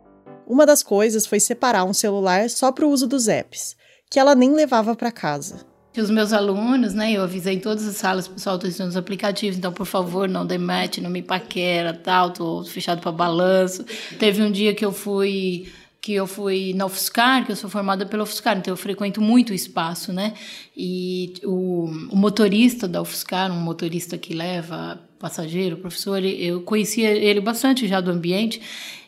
Uma 0.48 0.66
das 0.66 0.82
coisas 0.82 1.26
foi 1.26 1.42
separar 1.42 1.84
um 1.84 1.94
celular 1.94 2.50
só 2.50 2.72
para 2.72 2.86
o 2.86 2.90
uso 2.90 3.08
dos 3.08 3.28
apps, 3.28 3.76
que 4.10 4.20
ela 4.20 4.34
nem 4.34 4.52
levava 4.52 4.96
para 4.96 5.12
casa. 5.12 5.66
Os 6.01 6.10
meus 6.10 6.31
alunos, 6.31 6.93
né, 6.93 7.13
eu 7.13 7.23
avisei 7.23 7.55
em 7.55 7.60
todas 7.60 7.88
as 7.88 7.95
salas, 7.95 8.27
pessoal, 8.27 8.55
estou 8.55 8.69
ensinando 8.69 8.91
os 8.91 8.97
aplicativos, 8.97 9.57
então, 9.57 9.71
por 9.71 9.86
favor, 9.86 10.29
não 10.29 10.45
demete, 10.45 11.01
não 11.01 11.10
me 11.10 11.21
paquera, 11.21 11.93
tal, 11.93 12.31
tô 12.31 12.63
fechado 12.63 13.01
para 13.01 13.12
balanço. 13.12 13.83
Teve 14.19 14.41
um 14.41 14.51
dia 14.51 14.73
que 14.73 14.86
eu 14.86 14.91
fui 14.91 15.67
que 15.99 16.13
eu 16.13 16.25
fui 16.25 16.73
na 16.73 16.86
UFSCar, 16.86 17.45
que 17.45 17.51
eu 17.51 17.55
sou 17.57 17.69
formada 17.69 18.05
pela 18.05 18.23
UFSCar, 18.23 18.57
então 18.57 18.71
eu 18.71 18.77
frequento 18.77 19.19
muito 19.19 19.49
o 19.49 19.53
espaço, 19.53 20.13
né? 20.13 20.36
E 20.73 21.33
o, 21.43 21.89
o 22.10 22.15
motorista 22.15 22.88
da 22.88 23.01
UFSCar, 23.01 23.51
um 23.51 23.60
motorista 23.60 24.17
que 24.17 24.33
leva 24.33 24.97
passageiro, 25.19 25.75
professor, 25.75 26.23
eu 26.23 26.62
conhecia 26.62 27.10
ele 27.12 27.41
bastante 27.41 27.86
já 27.89 27.99
do 27.99 28.10
ambiente, 28.10 28.62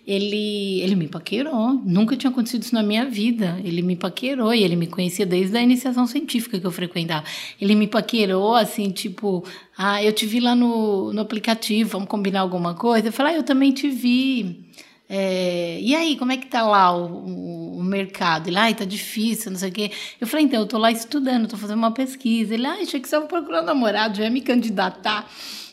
ele, 0.09 0.81
ele 0.81 0.95
me 0.95 1.07
paquerou. 1.07 1.73
Nunca 1.85 2.17
tinha 2.17 2.31
acontecido 2.31 2.63
isso 2.63 2.73
na 2.73 2.81
minha 2.81 3.05
vida. 3.05 3.61
Ele 3.63 3.83
me 3.83 3.95
paquerou 3.95 4.51
e 4.51 4.63
ele 4.63 4.75
me 4.75 4.87
conhecia 4.87 5.23
desde 5.23 5.55
a 5.55 5.61
iniciação 5.61 6.07
científica 6.07 6.59
que 6.59 6.65
eu 6.65 6.71
frequentava. 6.71 7.23
Ele 7.61 7.75
me 7.75 7.85
paquerou 7.85 8.55
assim, 8.55 8.89
tipo, 8.89 9.45
ah, 9.77 10.03
eu 10.03 10.11
te 10.11 10.25
vi 10.25 10.39
lá 10.39 10.55
no, 10.55 11.13
no 11.13 11.21
aplicativo, 11.21 11.91
vamos 11.91 12.07
combinar 12.07 12.39
alguma 12.39 12.73
coisa? 12.73 13.09
Eu 13.09 13.13
falei, 13.13 13.35
ah, 13.35 13.37
eu 13.37 13.43
também 13.43 13.71
te 13.71 13.87
vi. 13.87 14.65
É, 15.07 15.79
e 15.79 15.95
aí, 15.95 16.17
como 16.17 16.31
é 16.31 16.37
que 16.37 16.47
tá 16.47 16.63
lá 16.63 16.91
o, 16.91 17.05
o, 17.05 17.77
o 17.77 17.83
mercado? 17.83 18.47
Ele, 18.47 18.57
ai, 18.57 18.73
tá 18.73 18.85
difícil, 18.85 19.51
não 19.51 19.59
sei 19.59 19.69
o 19.69 19.71
quê. 19.71 19.91
Eu 20.19 20.25
falei, 20.25 20.43
então, 20.43 20.59
eu 20.59 20.65
tô 20.65 20.79
lá 20.79 20.91
estudando, 20.91 21.47
tô 21.47 21.55
fazendo 21.55 21.77
uma 21.77 21.91
pesquisa. 21.91 22.55
Ele, 22.55 22.65
ai, 22.65 22.81
achei 22.81 22.99
que 22.99 23.07
você 23.07 23.21
procurando 23.21 23.67
namorado, 23.67 24.17
já 24.17 24.23
ia 24.23 24.31
me 24.31 24.41
candidatar. 24.41 25.29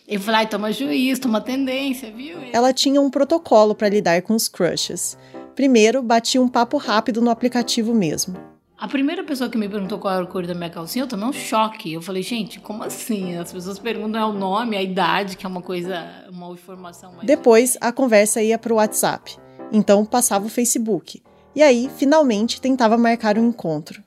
Eu 0.08 0.20
falei, 0.20 0.40
ai, 0.40 0.46
toma 0.46 0.70
juiz, 0.70 1.18
toma 1.18 1.40
tendência, 1.40 2.12
viu? 2.12 2.38
Ela 2.52 2.72
tinha 2.72 3.00
um 3.00 3.10
protocolo 3.10 3.74
para 3.74 3.88
lidar 3.88 4.22
com 4.22 4.34
os 4.34 4.46
crushes. 4.46 5.18
Primeiro, 5.56 6.00
batia 6.00 6.40
um 6.40 6.46
papo 6.46 6.76
rápido 6.76 7.20
no 7.20 7.28
aplicativo 7.28 7.92
mesmo. 7.92 8.36
A 8.78 8.86
primeira 8.86 9.24
pessoa 9.24 9.50
que 9.50 9.58
me 9.58 9.68
perguntou 9.68 9.98
qual 9.98 10.14
era 10.14 10.22
a 10.22 10.26
cor 10.26 10.46
da 10.46 10.54
minha 10.54 10.70
calcinha, 10.70 11.04
eu 11.04 11.08
tomei 11.08 11.26
um 11.26 11.32
choque. 11.32 11.92
Eu 11.92 12.02
falei, 12.02 12.22
gente, 12.22 12.60
como 12.60 12.84
assim? 12.84 13.34
As 13.36 13.52
pessoas 13.52 13.80
perguntam 13.80 14.20
é 14.20 14.24
o 14.24 14.32
nome, 14.32 14.76
a 14.76 14.82
idade, 14.82 15.36
que 15.36 15.44
é 15.44 15.48
uma 15.48 15.62
coisa, 15.62 16.06
uma 16.30 16.52
informação 16.52 17.12
mais. 17.12 17.26
Depois, 17.26 17.76
a 17.80 17.90
conversa 17.90 18.40
ia 18.40 18.58
para 18.58 18.72
o 18.72 18.76
WhatsApp. 18.76 19.36
Então, 19.72 20.04
passava 20.04 20.46
o 20.46 20.50
Facebook. 20.50 21.20
E 21.54 21.62
aí, 21.62 21.90
finalmente, 21.96 22.60
tentava 22.60 22.96
marcar 22.96 23.38
um 23.38 23.48
encontro. 23.48 24.04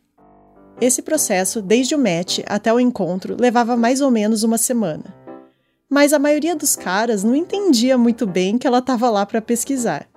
Esse 0.79 1.01
processo, 1.01 1.61
desde 1.61 1.93
o 1.93 1.99
match 1.99 2.39
até 2.45 2.73
o 2.73 2.79
encontro, 2.79 3.35
levava 3.37 3.75
mais 3.75 3.99
ou 3.99 4.09
menos 4.09 4.43
uma 4.43 4.57
semana. 4.57 5.18
Mas 5.89 6.13
a 6.13 6.19
maioria 6.19 6.55
dos 6.55 6.75
caras 6.75 7.23
não 7.23 7.35
entendia 7.35 7.97
muito 7.97 8.27
bem 8.27 8.59
que 8.59 8.67
ela 8.67 8.77
estava 8.77 9.09
lá 9.09 9.25
para 9.25 9.41
pesquisar. 9.41 10.07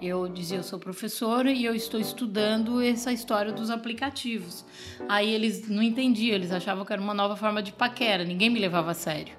Eu 0.00 0.26
dizia, 0.26 0.56
eu 0.56 0.62
sou 0.62 0.78
professora 0.78 1.52
e 1.52 1.64
eu 1.64 1.74
estou 1.74 2.00
estudando 2.00 2.80
essa 2.80 3.12
história 3.12 3.52
dos 3.52 3.70
aplicativos. 3.70 4.64
Aí 5.08 5.30
eles 5.30 5.68
não 5.68 5.82
entendiam, 5.82 6.34
eles 6.34 6.50
achavam 6.50 6.84
que 6.84 6.92
era 6.92 7.00
uma 7.00 7.12
nova 7.12 7.36
forma 7.36 7.62
de 7.62 7.72
paquera, 7.72 8.24
ninguém 8.24 8.48
me 8.48 8.58
levava 8.58 8.92
a 8.92 8.94
sério. 8.94 9.34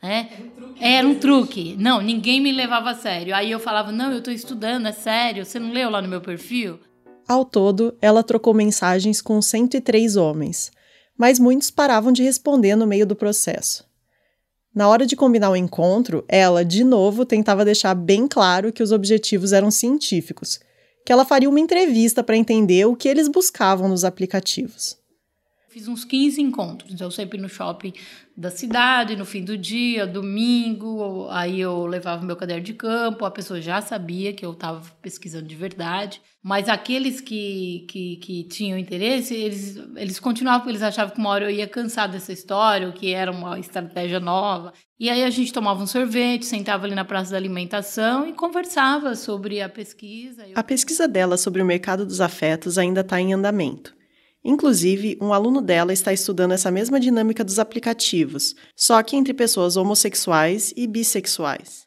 Né? 0.00 0.30
Era 0.30 0.46
um 0.46 0.50
truque. 0.50 0.84
Era 0.84 1.08
um 1.08 1.14
truque. 1.16 1.76
Não, 1.78 2.00
ninguém 2.00 2.40
me 2.40 2.52
levava 2.52 2.90
a 2.90 2.94
sério. 2.94 3.34
Aí 3.34 3.50
eu 3.50 3.58
falava, 3.58 3.90
não, 3.90 4.12
eu 4.12 4.18
estou 4.18 4.32
estudando, 4.32 4.86
é 4.86 4.92
sério, 4.92 5.44
você 5.44 5.58
não 5.58 5.72
leu 5.72 5.90
lá 5.90 6.00
no 6.00 6.08
meu 6.08 6.20
perfil? 6.20 6.78
Ao 7.28 7.44
todo, 7.44 7.94
ela 8.00 8.22
trocou 8.22 8.54
mensagens 8.54 9.20
com 9.20 9.42
103 9.42 10.16
homens, 10.16 10.70
mas 11.16 11.38
muitos 11.40 11.70
paravam 11.70 12.12
de 12.12 12.22
responder 12.22 12.76
no 12.76 12.86
meio 12.86 13.04
do 13.04 13.16
processo. 13.16 13.87
Na 14.74 14.88
hora 14.88 15.06
de 15.06 15.16
combinar 15.16 15.50
o 15.50 15.56
encontro, 15.56 16.24
ela, 16.28 16.64
de 16.64 16.84
novo, 16.84 17.24
tentava 17.24 17.64
deixar 17.64 17.94
bem 17.94 18.28
claro 18.28 18.72
que 18.72 18.82
os 18.82 18.92
objetivos 18.92 19.52
eram 19.52 19.70
científicos, 19.70 20.60
que 21.04 21.12
ela 21.12 21.24
faria 21.24 21.48
uma 21.48 21.58
entrevista 21.58 22.22
para 22.22 22.36
entender 22.36 22.84
o 22.86 22.94
que 22.94 23.08
eles 23.08 23.28
buscavam 23.28 23.88
nos 23.88 24.04
aplicativos. 24.04 24.97
Fiz 25.78 25.86
uns 25.86 26.04
15 26.04 26.42
encontros, 26.42 27.00
eu 27.00 27.08
sempre 27.08 27.40
no 27.40 27.48
shopping 27.48 27.92
da 28.36 28.50
cidade, 28.50 29.14
no 29.14 29.24
fim 29.24 29.44
do 29.44 29.56
dia, 29.56 30.08
domingo, 30.08 31.28
aí 31.30 31.60
eu 31.60 31.86
levava 31.86 32.26
meu 32.26 32.34
caderno 32.34 32.64
de 32.64 32.74
campo, 32.74 33.24
a 33.24 33.30
pessoa 33.30 33.60
já 33.60 33.80
sabia 33.80 34.32
que 34.32 34.44
eu 34.44 34.50
estava 34.54 34.82
pesquisando 35.00 35.46
de 35.46 35.54
verdade, 35.54 36.20
mas 36.42 36.68
aqueles 36.68 37.20
que, 37.20 37.86
que, 37.88 38.16
que 38.16 38.42
tinham 38.48 38.76
interesse, 38.76 39.36
eles, 39.36 39.76
eles 39.94 40.18
continuavam, 40.18 40.62
porque 40.62 40.72
eles 40.72 40.82
achavam 40.82 41.14
que 41.14 41.20
uma 41.20 41.30
hora 41.30 41.44
eu 41.44 41.50
ia 41.50 41.68
cansar 41.68 42.10
dessa 42.10 42.32
história, 42.32 42.88
ou 42.88 42.92
que 42.92 43.12
era 43.12 43.30
uma 43.30 43.56
estratégia 43.56 44.18
nova. 44.18 44.72
E 44.98 45.08
aí 45.08 45.22
a 45.22 45.30
gente 45.30 45.52
tomava 45.52 45.80
um 45.80 45.86
sorvete, 45.86 46.44
sentava 46.44 46.86
ali 46.86 46.94
na 46.96 47.04
praça 47.04 47.30
da 47.30 47.36
alimentação 47.36 48.26
e 48.26 48.32
conversava 48.32 49.14
sobre 49.14 49.60
a 49.60 49.68
pesquisa. 49.68 50.44
A 50.56 50.62
pesquisa 50.64 51.06
dela 51.06 51.36
sobre 51.36 51.62
o 51.62 51.66
mercado 51.66 52.04
dos 52.04 52.20
afetos 52.20 52.78
ainda 52.78 53.02
está 53.02 53.20
em 53.20 53.32
andamento. 53.32 53.97
Inclusive, 54.48 55.18
um 55.20 55.34
aluno 55.34 55.60
dela 55.60 55.92
está 55.92 56.10
estudando 56.10 56.52
essa 56.52 56.70
mesma 56.70 56.98
dinâmica 56.98 57.44
dos 57.44 57.58
aplicativos, 57.58 58.56
só 58.74 59.02
que 59.02 59.14
entre 59.14 59.34
pessoas 59.34 59.76
homossexuais 59.76 60.72
e 60.74 60.86
bissexuais. 60.86 61.82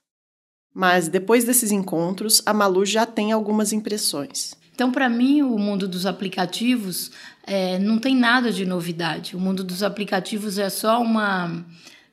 Mas 0.71 1.07
depois 1.07 1.43
desses 1.43 1.71
encontros, 1.71 2.39
a 2.45 2.53
Malu 2.53 2.85
já 2.85 3.03
tem 3.03 3.31
algumas 3.31 3.73
impressões. 3.73 4.53
Então, 4.75 4.91
para 4.91 5.09
mim, 5.09 5.41
o 5.41 5.57
mundo 5.57 5.87
dos 5.87 6.05
aplicativos 6.05 7.09
é, 7.47 7.79
não 7.79 7.97
tem 7.97 8.15
nada 8.15 8.51
de 8.51 8.63
novidade. 8.63 9.35
O 9.35 9.39
mundo 9.39 9.63
dos 9.63 9.81
aplicativos 9.81 10.59
é 10.59 10.69
só 10.69 11.01
uma. 11.01 11.65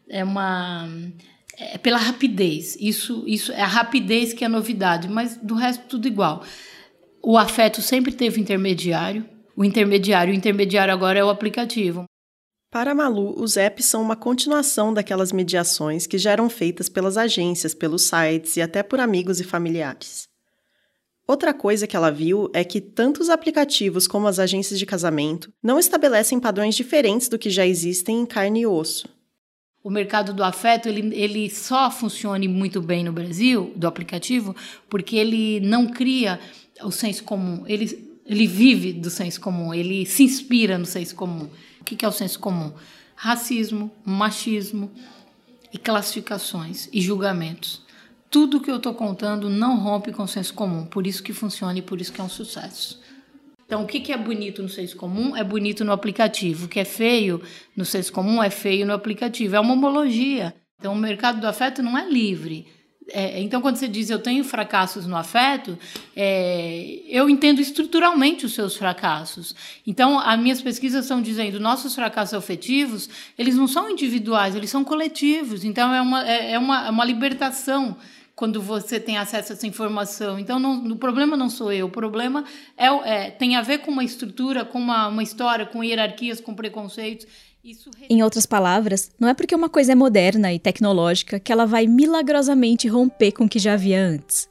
É 0.09 0.25
uma 0.25 0.89
é 1.59 1.77
pela 1.77 1.99
rapidez. 1.99 2.75
Isso, 2.81 3.23
isso 3.27 3.53
é 3.53 3.61
a 3.61 3.67
rapidez 3.67 4.33
que 4.33 4.47
é 4.47 4.49
novidade, 4.49 5.09
mas 5.09 5.37
do 5.37 5.55
resto 5.55 5.85
tudo 5.89 6.09
igual. 6.09 6.43
O 7.23 7.37
afeto 7.37 7.83
sempre 7.83 8.13
teve 8.13 8.41
intermediário 8.41 9.29
o 9.59 9.65
intermediário. 9.65 10.33
O 10.33 10.37
intermediário 10.37 10.95
agora 10.95 11.19
é 11.19 11.25
o 11.25 11.29
aplicativo. 11.29 12.05
Para 12.71 12.93
a 12.93 12.95
Malu, 12.95 13.35
os 13.43 13.57
apps 13.57 13.87
são 13.87 14.01
uma 14.01 14.15
continuação 14.15 14.95
daquelas 14.95 15.33
mediações 15.33 16.07
que 16.07 16.17
já 16.17 16.31
eram 16.31 16.49
feitas 16.49 16.89
pelas 16.89 17.17
agências, 17.17 17.75
pelos 17.75 18.03
sites 18.03 18.57
e 18.57 18.63
até 18.63 18.85
por 18.85 19.01
amigos 19.01 19.41
e 19.41 19.45
familiares. 19.45 20.29
Outra 21.27 21.53
coisa 21.53 21.89
que 21.89 21.97
ela 21.97 22.11
viu 22.11 22.49
é 22.55 22.63
que 22.63 22.81
tanto 22.81 23.21
os 23.21 23.29
aplicativos 23.29 24.07
como 24.07 24.29
as 24.29 24.39
agências 24.39 24.79
de 24.79 24.87
casamento 24.87 25.53
não 25.61 25.79
estabelecem 25.79 26.39
padrões 26.39 26.77
diferentes 26.77 27.29
do 27.29 27.39
que 27.39 27.51
já 27.51 27.67
existem 27.67 28.21
em 28.21 28.27
carne 28.27 28.61
e 28.61 28.67
osso. 28.67 29.09
O 29.83 29.91
mercado 29.91 30.33
do 30.33 30.45
afeto 30.45 30.89
ele, 30.89 31.15
ele 31.17 31.51
só 31.51 31.91
funciona 31.91 32.47
muito 32.49 32.81
bem 32.81 33.03
no 33.03 33.13
Brasil, 33.13 33.73
do 33.75 33.89
aplicativo, 33.89 34.55
porque 34.89 35.17
ele 35.17 35.59
não 35.61 35.89
cria 35.89 36.39
o 36.83 36.93
senso 36.93 37.25
comum. 37.25 37.65
Ele 37.67 38.08
Ele 38.29 38.47
vive 38.47 38.93
do 38.93 39.09
senso 39.09 39.41
comum, 39.41 39.73
ele 39.73 40.05
se 40.05 40.23
inspira 40.23 40.77
no 40.77 40.85
senso 40.85 41.15
comum. 41.15 41.49
O 41.81 41.85
que 41.85 42.05
é 42.05 42.09
o 42.09 42.13
senso 42.13 42.39
comum? 42.39 42.75
Racismo, 43.17 43.91
machismo 44.05 44.93
e 45.73 45.79
classificações 45.79 46.91
e 46.93 47.01
julgamentos. 47.01 47.83
Tudo 48.31 48.61
que 48.61 48.71
eu 48.71 48.77
estou 48.77 48.93
contando 48.93 49.49
não 49.49 49.79
rompe 49.79 50.13
com 50.13 50.25
o 50.25 50.29
senso 50.29 50.53
comum, 50.53 50.85
por 50.85 51.07
isso 51.07 51.23
que 51.23 51.33
funciona 51.33 51.79
e 51.79 51.83
por 51.83 51.99
isso 51.99 52.13
que 52.13 52.21
é 52.21 52.25
um 52.25 52.29
sucesso. 52.29 53.01
Então, 53.65 53.83
o 53.83 53.87
que 53.87 54.13
é 54.13 54.17
bonito 54.17 54.63
no 54.63 54.69
senso 54.69 54.97
comum 54.97 55.35
é 55.37 55.45
bonito 55.45 55.85
no 55.85 55.93
aplicativo. 55.93 56.67
O 56.67 56.69
que 56.69 56.81
é 56.81 56.87
feio 56.87 57.43
no 57.77 57.85
senso 57.85 58.11
comum 58.13 58.43
é 58.43 58.49
feio 58.49 58.87
no 58.87 58.95
aplicativo. 58.95 59.57
É 59.57 59.61
uma 59.61 59.75
homologia. 59.75 60.55
Então, 60.79 60.95
o 60.95 60.97
mercado 60.97 61.39
do 61.39 61.47
afeto 61.47 61.83
não 61.83 61.97
é 61.97 62.09
livre. 62.09 62.67
É, 63.11 63.41
então, 63.41 63.63
quando 63.63 63.77
você 63.77 63.89
diz 63.89 64.11
eu 64.11 64.19
tenho 64.19 64.45
fracassos 64.45 65.07
no 65.07 65.17
afeto, 65.17 65.79
é, 66.15 67.01
eu 67.09 67.29
entendo 67.29 67.61
estruturalmente 67.61 68.45
os 68.45 68.55
seus 68.55 68.77
fracassos. 68.77 69.55
Então, 69.87 70.19
as 70.19 70.39
minhas 70.39 70.61
pesquisas 70.61 71.05
estão 71.05 71.23
dizendo 71.23 71.59
nossos 71.59 71.95
fracassos 71.95 72.35
afetivos, 72.35 73.09
eles 73.39 73.57
não 73.57 73.67
são 73.67 73.91
individuais, 73.91 74.55
eles 74.55 74.71
são 74.71 74.85
coletivos. 74.85 75.65
Então, 75.65 75.93
é 75.95 76.03
uma, 76.03 76.29
é, 76.29 76.53
é 76.53 76.59
uma, 76.59 76.87
é 76.87 76.91
uma 76.91 77.05
libertação 77.05 77.97
quando 78.39 78.63
você 78.63 79.01
tem 79.01 79.19
acesso 79.19 79.53
a 79.53 79.57
essa 79.57 79.67
informação. 79.67 80.39
Então, 80.39 80.61
não, 80.61 80.93
o 80.93 80.97
problema 80.97 81.37
não 81.37 81.51
sou 81.51 81.73
eu, 81.73 81.87
o 81.87 81.91
problema 81.91 82.45
é, 82.77 82.87
é, 82.87 83.31
tem 83.31 83.57
a 83.57 83.63
ver 83.63 83.79
com 83.79 83.91
uma 83.91 84.05
estrutura, 84.05 84.65
com 84.65 84.79
uma, 84.79 85.09
uma 85.09 85.25
história, 85.25 85.67
com 85.67 85.83
hierarquias, 85.83 86.41
com 86.41 86.55
preconceitos. 86.55 87.27
Em 88.09 88.23
outras 88.23 88.47
palavras, 88.47 89.11
não 89.19 89.29
é 89.29 89.35
porque 89.35 89.55
uma 89.55 89.69
coisa 89.69 89.93
é 89.93 89.95
moderna 89.95 90.53
e 90.53 90.59
tecnológica 90.59 91.39
que 91.39 91.53
ela 91.53 91.67
vai 91.67 91.87
milagrosamente 91.87 92.89
romper 92.89 93.33
com 93.33 93.45
o 93.45 93.49
que 93.49 93.59
já 93.59 93.75
havia 93.75 94.01
antes. 94.01 94.49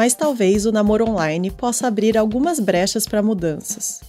mas 0.00 0.14
talvez 0.14 0.64
o 0.64 0.72
namoro 0.72 1.06
online 1.06 1.50
possa 1.50 1.86
abrir 1.86 2.16
algumas 2.16 2.58
brechas 2.58 3.06
para 3.06 3.22
mudanças. 3.22 4.00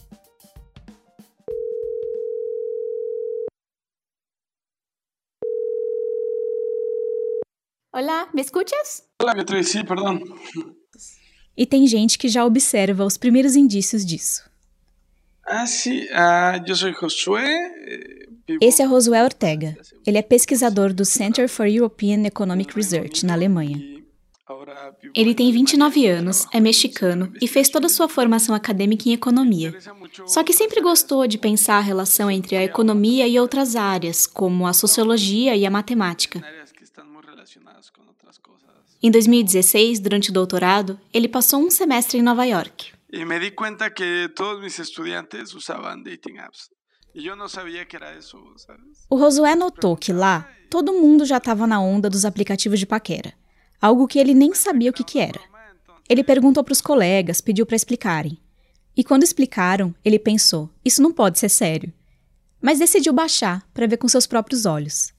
Olá, 8.01 8.27
me 8.33 8.41
escutas? 8.41 9.03
Olá, 9.21 9.35
Beatriz, 9.35 9.69
sim, 9.69 9.85
perdão. 9.85 10.19
E 11.55 11.67
tem 11.67 11.85
gente 11.85 12.17
que 12.17 12.27
já 12.29 12.43
observa 12.43 13.05
os 13.05 13.15
primeiros 13.15 13.55
indícios 13.55 14.03
disso. 14.03 14.41
Ah, 15.45 15.67
sim, 15.67 16.07
ah, 16.11 16.59
eu 16.65 16.75
sou 16.75 16.91
Josué. 16.91 17.45
Eh, 17.45 18.57
Esse 18.59 18.81
é 18.81 18.87
Josué 18.87 19.23
Ortega. 19.23 19.77
Ele 20.03 20.17
é 20.17 20.23
pesquisador 20.23 20.95
do 20.95 21.05
Center 21.05 21.47
for 21.47 21.67
European 21.67 22.25
Economic 22.25 22.75
Research, 22.75 23.23
na 23.23 23.33
Alemanha. 23.33 23.79
Ele 25.15 25.35
tem 25.35 25.51
29 25.51 26.07
anos, 26.07 26.47
é 26.51 26.59
mexicano 26.59 27.31
e 27.39 27.47
fez 27.47 27.69
toda 27.69 27.85
a 27.85 27.89
sua 27.89 28.09
formação 28.09 28.55
acadêmica 28.55 29.09
em 29.09 29.13
economia. 29.13 29.77
Só 30.25 30.43
que 30.43 30.53
sempre 30.53 30.81
gostou 30.81 31.27
de 31.27 31.37
pensar 31.37 31.77
a 31.77 31.81
relação 31.81 32.31
entre 32.31 32.55
a 32.55 32.63
economia 32.63 33.27
e 33.27 33.39
outras 33.39 33.75
áreas, 33.75 34.25
como 34.25 34.65
a 34.65 34.73
sociologia 34.73 35.55
e 35.55 35.67
a 35.67 35.71
matemática. 35.71 36.43
Em 39.03 39.09
2016, 39.09 39.99
durante 39.99 40.29
o 40.29 40.33
doutorado, 40.33 40.99
ele 41.13 41.27
passou 41.27 41.59
um 41.59 41.71
semestre 41.71 42.19
em 42.19 42.21
Nova 42.21 42.45
York. 42.45 42.91
E 43.11 43.25
me 43.25 43.39
di 43.39 43.51
conta 43.51 43.89
que 43.89 44.29
todos 44.35 44.61
meus 44.61 44.77
estudantes 44.79 45.53
usavam 45.53 46.01
dating 46.01 46.37
apps. 46.37 46.69
E 47.13 47.27
eu 47.27 47.35
não 47.35 47.49
sabia 47.49 47.85
que 47.85 47.95
era 47.95 48.17
isso, 48.17 48.37
sabes? 48.57 49.05
O 49.09 49.17
Josué 49.17 49.55
notou 49.55 49.97
que 49.97 50.13
lá, 50.13 50.49
todo 50.69 50.93
mundo 50.93 51.25
já 51.25 51.37
estava 51.37 51.67
na 51.67 51.81
onda 51.81 52.09
dos 52.09 52.23
aplicativos 52.23 52.79
de 52.79 52.85
paquera 52.85 53.33
algo 53.81 54.07
que 54.07 54.19
ele 54.19 54.35
nem 54.35 54.53
sabia 54.53 54.91
o 54.91 54.93
que, 54.93 55.03
que 55.03 55.19
era. 55.19 55.41
Ele 56.07 56.23
perguntou 56.23 56.63
para 56.63 56.73
os 56.73 56.81
colegas, 56.81 57.41
pediu 57.41 57.65
para 57.65 57.75
explicarem. 57.75 58.37
E 58.95 59.03
quando 59.03 59.23
explicaram, 59.23 59.95
ele 60.05 60.19
pensou: 60.19 60.69
isso 60.85 61.01
não 61.01 61.11
pode 61.11 61.39
ser 61.39 61.49
sério. 61.49 61.91
Mas 62.61 62.77
decidiu 62.77 63.11
baixar 63.11 63.67
para 63.73 63.87
ver 63.87 63.97
com 63.97 64.07
seus 64.07 64.27
próprios 64.27 64.65
olhos. 64.65 65.11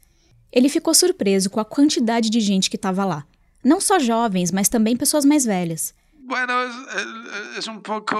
Ele 0.52 0.68
ficou 0.68 0.94
surpreso 0.94 1.50
com 1.50 1.58
a 1.58 1.64
quantidade 1.64 2.30
de 2.30 2.38
gente 2.40 2.70
que 2.70 2.76
estava 2.76 3.04
lá. 3.04 3.26
Não 3.64 3.81
só 3.81 3.98
jovens, 3.98 4.51
mas 4.51 4.68
também 4.68 4.96
pessoas 4.96 5.25
mais 5.25 5.44
velhas. 5.44 5.94
Bueno, 6.14 6.53
é, 6.53 7.66
é 7.66 7.70
um 7.70 7.81
pouco 7.81 8.16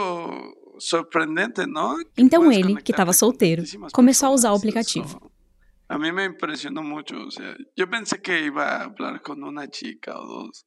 surpreendente, 0.79 1.67
não? 1.67 1.97
Então 2.17 2.51
ele, 2.51 2.81
que 2.83 2.93
estava 2.93 3.13
solteiro, 3.13 3.63
começou 3.93 4.29
a 4.29 4.33
usar 4.33 4.53
o 4.53 4.57
aplicativo. 4.57 5.33
A 5.89 5.99
mí 5.99 6.11
me 6.11 6.25
impresionó 6.25 6.83
mucho. 6.83 7.17
O 7.17 7.31
sea, 7.31 7.55
yo 7.77 7.87
pensé 7.87 8.19
que 8.19 8.47
iba 8.47 8.65
a 8.65 8.85
hablar 8.85 9.21
con 9.21 9.43
una 9.45 9.69
chica 9.69 10.19
o 10.19 10.27
dos. 10.27 10.65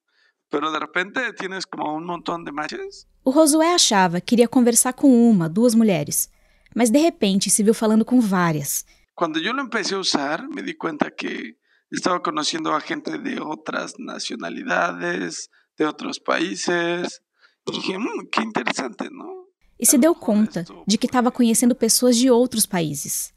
Pero 0.49 0.71
de 0.71 0.79
repente 0.79 1.33
tienes 1.33 1.65
como 1.65 1.95
un 1.95 2.05
montón 2.05 2.45
de 2.45 2.51
matches. 2.51 3.07
O 3.23 3.31
Josué 3.31 3.73
achava 3.73 4.21
que 4.21 4.35
iria 4.35 4.47
conversar 4.47 4.93
com 4.93 5.07
uma, 5.07 5.49
duas 5.49 5.73
mulheres. 5.73 6.29
Mas 6.75 6.91
de 6.91 6.99
repente 6.99 7.49
se 7.49 7.63
viu 7.63 7.73
falando 7.73 8.05
com 8.05 8.21
várias. 8.21 8.85
Quando 9.15 9.39
eu 9.39 9.57
empecé 9.57 9.95
a 9.95 9.99
usar, 9.99 10.47
me 10.47 10.61
di 10.61 10.75
cuenta 10.75 11.09
que 11.09 11.57
estava 11.91 12.19
conhecendo 12.19 12.71
a 12.71 12.79
gente 12.79 13.17
de 13.17 13.39
outras 13.39 13.93
nacionalidades, 13.97 15.47
de 15.77 15.85
outros 15.85 16.19
países. 16.19 17.19
E 17.67 17.71
dije, 17.71 17.97
hum, 17.97 18.27
que 18.31 18.41
interessante, 18.41 19.09
não? 19.09 19.45
E 19.79 19.85
se 19.85 19.97
deu 19.97 20.15
conta 20.15 20.65
de 20.87 20.97
que 20.97 21.05
estava 21.05 21.31
conhecendo 21.31 21.75
pessoas 21.75 22.15
de 22.17 22.29
outros 22.29 22.65
países. 22.65 23.33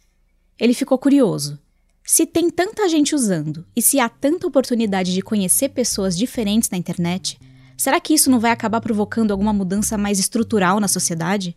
Ele 0.59 0.75
ficou 0.75 0.99
curioso 0.99 1.59
se 2.11 2.25
tem 2.25 2.49
tanta 2.49 2.89
gente 2.89 3.15
usando 3.15 3.67
e 3.77 3.83
se 3.83 4.01
há 4.01 4.09
tanta 4.09 4.47
oportunidade 4.47 5.13
de 5.13 5.21
conhecer 5.21 5.69
pessoas 5.69 6.17
diferentes 6.17 6.71
na 6.71 6.79
internet, 6.79 7.39
será 7.77 8.01
que 8.01 8.15
isso 8.15 8.31
não 8.31 8.41
vai 8.41 8.51
acabar 8.51 8.81
provocando 8.81 9.31
alguma 9.31 9.53
mudança 9.53 9.99
mais 9.99 10.19
estrutural 10.19 10.81
na 10.81 10.89
sociedade? 10.89 11.55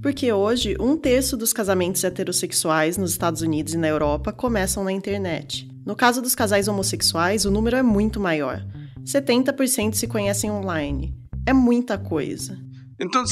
Porque 0.00 0.32
hoje, 0.32 0.78
um 0.80 0.96
terço 0.96 1.36
dos 1.36 1.52
casamentos 1.52 2.02
heterossexuais 2.02 2.96
nos 2.96 3.10
Estados 3.10 3.42
Unidos 3.42 3.74
e 3.74 3.76
na 3.76 3.86
Europa 3.86 4.32
começam 4.32 4.82
na 4.82 4.92
internet. 4.92 5.70
No 5.84 5.96
caso 5.96 6.22
dos 6.22 6.34
casais 6.34 6.68
homossexuais, 6.68 7.44
o 7.44 7.50
número 7.50 7.76
é 7.76 7.82
muito 7.82 8.20
maior. 8.20 8.64
70% 9.04 9.94
se 9.94 10.06
conhecem 10.06 10.50
online. 10.50 11.14
É 11.44 11.52
muita 11.52 11.98
coisa. 11.98 12.56
Então, 13.00 13.24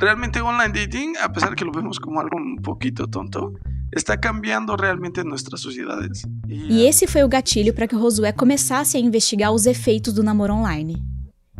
realmente 0.00 0.40
online 0.42 0.72
dating, 0.72 1.16
apesar 1.16 1.54
que 1.54 1.64
lo 1.64 1.72
vemos 1.72 1.98
como 1.98 2.20
algo 2.20 2.38
um 2.38 2.56
pouquinho 2.56 3.06
tonto, 3.08 3.54
está 3.94 4.16
cambiando 4.16 4.74
realmente 4.74 5.22
nossas 5.22 5.60
sociedades. 5.60 6.22
E 6.48 6.84
esse 6.84 7.06
foi 7.06 7.22
o 7.22 7.28
gatilho 7.28 7.72
para 7.72 7.86
que 7.86 7.96
Josué 7.96 8.32
começasse 8.32 8.96
a 8.96 9.00
investigar 9.00 9.52
os 9.52 9.66
efeitos 9.66 10.12
do 10.12 10.22
namoro 10.22 10.54
online. 10.54 11.02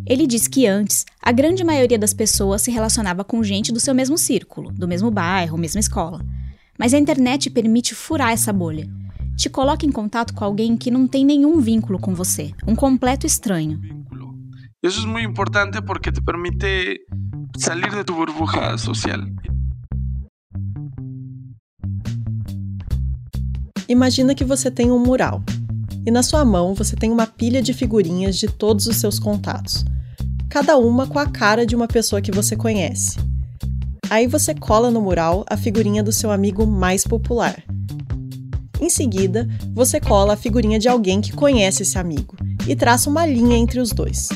Ele 0.04 0.26
diz 0.26 0.48
que 0.48 0.66
antes, 0.66 1.06
a 1.22 1.30
grande 1.30 1.62
maioria 1.62 1.98
das 1.98 2.12
pessoas 2.12 2.62
se 2.62 2.70
relacionava 2.70 3.22
com 3.22 3.42
gente 3.42 3.72
do 3.72 3.78
seu 3.78 3.94
mesmo 3.94 4.18
círculo, 4.18 4.72
do 4.72 4.88
mesmo 4.88 5.10
bairro, 5.10 5.56
mesma 5.56 5.78
escola. 5.78 6.20
Mas 6.78 6.92
a 6.92 6.98
internet 6.98 7.48
permite 7.50 7.94
furar 7.94 8.32
essa 8.32 8.52
bolha. 8.52 8.88
Te 9.42 9.50
coloca 9.50 9.84
em 9.84 9.90
contato 9.90 10.34
com 10.34 10.44
alguém 10.44 10.76
que 10.76 10.88
não 10.88 11.08
tem 11.08 11.24
nenhum 11.24 11.58
vínculo 11.58 11.98
com 11.98 12.14
você, 12.14 12.54
um 12.64 12.76
completo 12.76 13.26
estranho. 13.26 13.80
Isso 14.80 15.02
é 15.02 15.06
muito 15.08 15.28
importante 15.28 15.82
porque 15.82 16.12
te 16.12 16.22
permite 16.22 17.00
sair 17.56 17.90
de 17.90 18.04
tu 18.04 18.14
burbuja 18.14 18.78
social. 18.78 19.18
Imagina 23.88 24.32
que 24.32 24.44
você 24.44 24.70
tem 24.70 24.92
um 24.92 25.00
mural 25.00 25.42
e 26.06 26.12
na 26.12 26.22
sua 26.22 26.44
mão 26.44 26.72
você 26.72 26.94
tem 26.94 27.10
uma 27.10 27.26
pilha 27.26 27.60
de 27.60 27.74
figurinhas 27.74 28.36
de 28.36 28.46
todos 28.46 28.86
os 28.86 28.98
seus 28.98 29.18
contatos, 29.18 29.84
cada 30.48 30.78
uma 30.78 31.08
com 31.08 31.18
a 31.18 31.26
cara 31.26 31.66
de 31.66 31.74
uma 31.74 31.88
pessoa 31.88 32.22
que 32.22 32.30
você 32.30 32.54
conhece. 32.54 33.18
Aí 34.08 34.28
você 34.28 34.54
cola 34.54 34.88
no 34.88 35.02
mural 35.02 35.44
a 35.50 35.56
figurinha 35.56 36.00
do 36.00 36.12
seu 36.12 36.30
amigo 36.30 36.64
mais 36.64 37.02
popular. 37.04 37.60
Em 38.82 38.90
seguida, 38.90 39.46
você 39.72 40.00
cola 40.00 40.32
a 40.32 40.36
figurinha 40.36 40.76
de 40.76 40.88
alguém 40.88 41.20
que 41.20 41.32
conhece 41.32 41.84
esse 41.84 41.96
amigo 41.96 42.34
e 42.66 42.74
traça 42.74 43.08
uma 43.08 43.24
linha 43.24 43.56
entre 43.56 43.78
os 43.78 43.92
dois. 43.92 44.28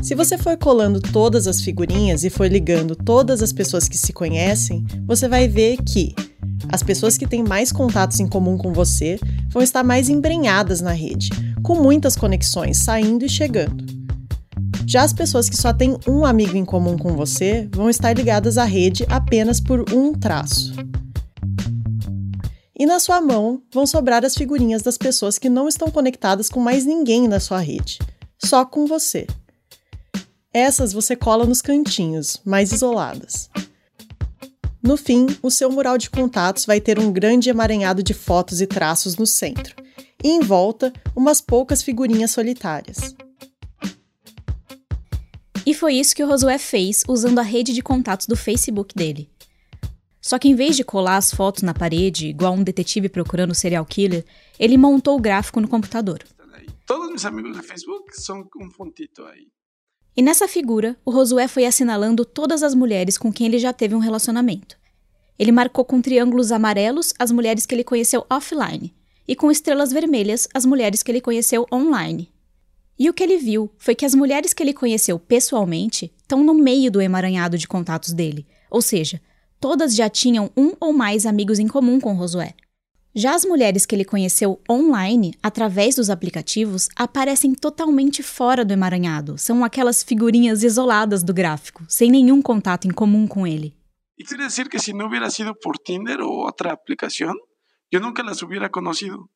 Se 0.00 0.14
você 0.14 0.38
for 0.38 0.56
colando 0.56 1.02
todas 1.02 1.46
as 1.46 1.60
figurinhas 1.60 2.24
e 2.24 2.30
for 2.30 2.50
ligando 2.50 2.96
todas 2.96 3.42
as 3.42 3.52
pessoas 3.52 3.86
que 3.86 3.98
se 3.98 4.10
conhecem, 4.10 4.86
você 5.06 5.28
vai 5.28 5.46
ver 5.46 5.76
que 5.82 6.14
as 6.72 6.82
pessoas 6.82 7.18
que 7.18 7.26
têm 7.26 7.44
mais 7.44 7.70
contatos 7.70 8.20
em 8.20 8.26
comum 8.26 8.56
com 8.56 8.72
você 8.72 9.20
vão 9.50 9.62
estar 9.62 9.84
mais 9.84 10.08
embrenhadas 10.08 10.80
na 10.80 10.92
rede, 10.92 11.28
com 11.62 11.74
muitas 11.74 12.16
conexões 12.16 12.78
saindo 12.78 13.26
e 13.26 13.28
chegando. 13.28 13.84
Já 14.86 15.02
as 15.02 15.12
pessoas 15.12 15.50
que 15.50 15.58
só 15.58 15.74
têm 15.74 15.98
um 16.08 16.24
amigo 16.24 16.56
em 16.56 16.64
comum 16.64 16.96
com 16.96 17.14
você 17.14 17.68
vão 17.70 17.90
estar 17.90 18.16
ligadas 18.16 18.56
à 18.56 18.64
rede 18.64 19.04
apenas 19.10 19.60
por 19.60 19.84
um 19.92 20.14
traço. 20.14 20.72
E 22.76 22.86
na 22.86 22.98
sua 22.98 23.20
mão 23.20 23.62
vão 23.72 23.86
sobrar 23.86 24.24
as 24.24 24.34
figurinhas 24.34 24.82
das 24.82 24.98
pessoas 24.98 25.38
que 25.38 25.48
não 25.48 25.68
estão 25.68 25.90
conectadas 25.90 26.48
com 26.48 26.60
mais 26.60 26.84
ninguém 26.84 27.28
na 27.28 27.38
sua 27.38 27.60
rede, 27.60 27.98
só 28.44 28.64
com 28.64 28.86
você. 28.86 29.26
Essas 30.52 30.92
você 30.92 31.14
cola 31.14 31.46
nos 31.46 31.62
cantinhos, 31.62 32.40
mais 32.44 32.72
isoladas. 32.72 33.48
No 34.82 34.96
fim, 34.96 35.26
o 35.42 35.50
seu 35.50 35.70
mural 35.70 35.96
de 35.96 36.10
contatos 36.10 36.66
vai 36.66 36.80
ter 36.80 36.98
um 36.98 37.10
grande 37.10 37.48
emaranhado 37.48 38.02
de 38.02 38.12
fotos 38.12 38.60
e 38.60 38.66
traços 38.66 39.16
no 39.16 39.26
centro, 39.26 39.74
e 40.22 40.28
em 40.28 40.40
volta, 40.40 40.92
umas 41.16 41.40
poucas 41.40 41.82
figurinhas 41.82 42.32
solitárias. 42.32 43.14
E 45.66 45.72
foi 45.72 45.94
isso 45.94 46.14
que 46.14 46.22
o 46.22 46.28
Josué 46.28 46.58
fez 46.58 47.02
usando 47.08 47.38
a 47.38 47.42
rede 47.42 47.72
de 47.72 47.80
contatos 47.80 48.26
do 48.26 48.36
Facebook 48.36 48.94
dele. 48.94 49.30
Só 50.24 50.38
que 50.38 50.48
em 50.48 50.54
vez 50.54 50.74
de 50.74 50.82
colar 50.82 51.18
as 51.18 51.30
fotos 51.30 51.62
na 51.62 51.74
parede, 51.74 52.28
igual 52.28 52.54
um 52.54 52.62
detetive 52.62 53.10
procurando 53.10 53.50
o 53.50 53.54
serial 53.54 53.84
killer, 53.84 54.24
ele 54.58 54.78
montou 54.78 55.18
o 55.18 55.20
gráfico 55.20 55.60
no 55.60 55.68
computador. 55.68 56.24
Todos 56.86 57.10
meus 57.10 57.26
amigos 57.26 57.54
do 57.54 57.62
Facebook 57.62 58.18
são 58.18 58.48
um 58.56 58.70
pontito 58.70 59.22
aí. 59.24 59.48
E 60.16 60.22
nessa 60.22 60.48
figura, 60.48 60.96
o 61.04 61.12
Josué 61.12 61.46
foi 61.46 61.66
assinalando 61.66 62.24
todas 62.24 62.62
as 62.62 62.74
mulheres 62.74 63.18
com 63.18 63.30
quem 63.30 63.48
ele 63.48 63.58
já 63.58 63.70
teve 63.70 63.94
um 63.94 63.98
relacionamento. 63.98 64.78
Ele 65.38 65.52
marcou 65.52 65.84
com 65.84 66.00
triângulos 66.00 66.52
amarelos 66.52 67.12
as 67.18 67.30
mulheres 67.30 67.66
que 67.66 67.74
ele 67.74 67.84
conheceu 67.84 68.24
offline 68.30 68.94
e 69.28 69.36
com 69.36 69.50
estrelas 69.50 69.92
vermelhas 69.92 70.48
as 70.54 70.64
mulheres 70.64 71.02
que 71.02 71.12
ele 71.12 71.20
conheceu 71.20 71.66
online. 71.70 72.32
E 72.98 73.10
o 73.10 73.12
que 73.12 73.22
ele 73.22 73.36
viu 73.36 73.70
foi 73.76 73.94
que 73.94 74.06
as 74.06 74.14
mulheres 74.14 74.54
que 74.54 74.62
ele 74.62 74.72
conheceu 74.72 75.18
pessoalmente 75.18 76.14
estão 76.22 76.42
no 76.42 76.54
meio 76.54 76.90
do 76.90 77.02
emaranhado 77.02 77.58
de 77.58 77.68
contatos 77.68 78.14
dele, 78.14 78.46
ou 78.70 78.80
seja, 78.80 79.20
todas 79.64 79.96
já 79.96 80.10
tinham 80.10 80.50
um 80.54 80.74
ou 80.78 80.92
mais 80.92 81.24
amigos 81.24 81.58
em 81.58 81.66
comum 81.66 81.98
com 81.98 82.14
Josué. 82.18 82.52
Já 83.14 83.34
as 83.34 83.46
mulheres 83.46 83.86
que 83.86 83.94
ele 83.94 84.04
conheceu 84.04 84.60
online, 84.70 85.32
através 85.42 85.94
dos 85.94 86.10
aplicativos, 86.10 86.90
aparecem 86.94 87.54
totalmente 87.54 88.22
fora 88.22 88.62
do 88.62 88.74
emaranhado. 88.74 89.38
São 89.38 89.64
aquelas 89.64 90.02
figurinhas 90.02 90.62
isoladas 90.62 91.22
do 91.22 91.32
gráfico, 91.32 91.82
sem 91.88 92.10
nenhum 92.10 92.42
contato 92.42 92.86
em 92.86 92.90
comum 92.90 93.26
com 93.26 93.46
ele. 93.46 93.74
E 94.18 94.24
quer 94.24 94.36
dizer 94.36 94.68
que 94.68 94.78
se 94.78 94.92
não 94.92 95.06
hubiera 95.06 95.30
sido 95.30 95.54
por 95.54 95.78
Tinder 95.78 96.20
ou 96.20 96.44
outra 96.44 96.70
aplicação, 96.70 97.32
eu 97.90 98.02
nunca 98.02 98.22
las 98.22 98.42
hubiera 98.42 98.68
conocido. 98.68 99.30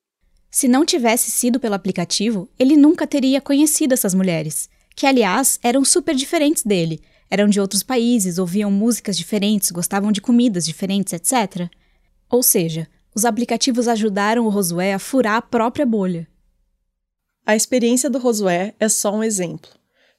Se 0.51 0.69
não 0.69 0.85
tivesse 0.85 1.31
sido 1.31 1.59
pelo 1.59 1.75
aplicativo, 1.75 2.51
ele 2.59 2.77
nunca 2.77 3.07
teria 3.07 3.41
conhecido 3.41 3.95
essas 3.95 4.13
mulheres, 4.13 4.69
que 4.95 5.07
aliás 5.07 5.59
eram 5.63 5.87
super 5.87 6.15
diferentes 6.15 6.65
dele. 6.65 7.01
Eram 7.31 7.49
de 7.49 7.61
outros 7.61 7.83
países, 7.83 8.39
ouviam 8.39 8.71
músicas 8.71 9.17
diferentes, 9.17 9.71
gostavam 9.71 10.11
de 10.11 10.21
comidas 10.21 10.65
diferentes, 10.65 11.13
etc. 11.13 11.71
Ou 12.31 12.43
seja, 12.43 12.89
os 13.15 13.25
aplicativos 13.25 13.89
ajudaram 13.89 14.47
o 14.47 14.49
Rosué 14.49 14.95
a 14.95 14.99
furar 14.99 15.37
a 15.37 15.43
própria 15.43 15.85
bolha. 15.85 16.27
A 17.45 17.57
experiência 17.57 18.09
do 18.09 18.19
Rosué 18.19 18.75
é 18.79 18.89
só 18.89 19.15
um 19.15 19.25
exemplo, 19.25 19.71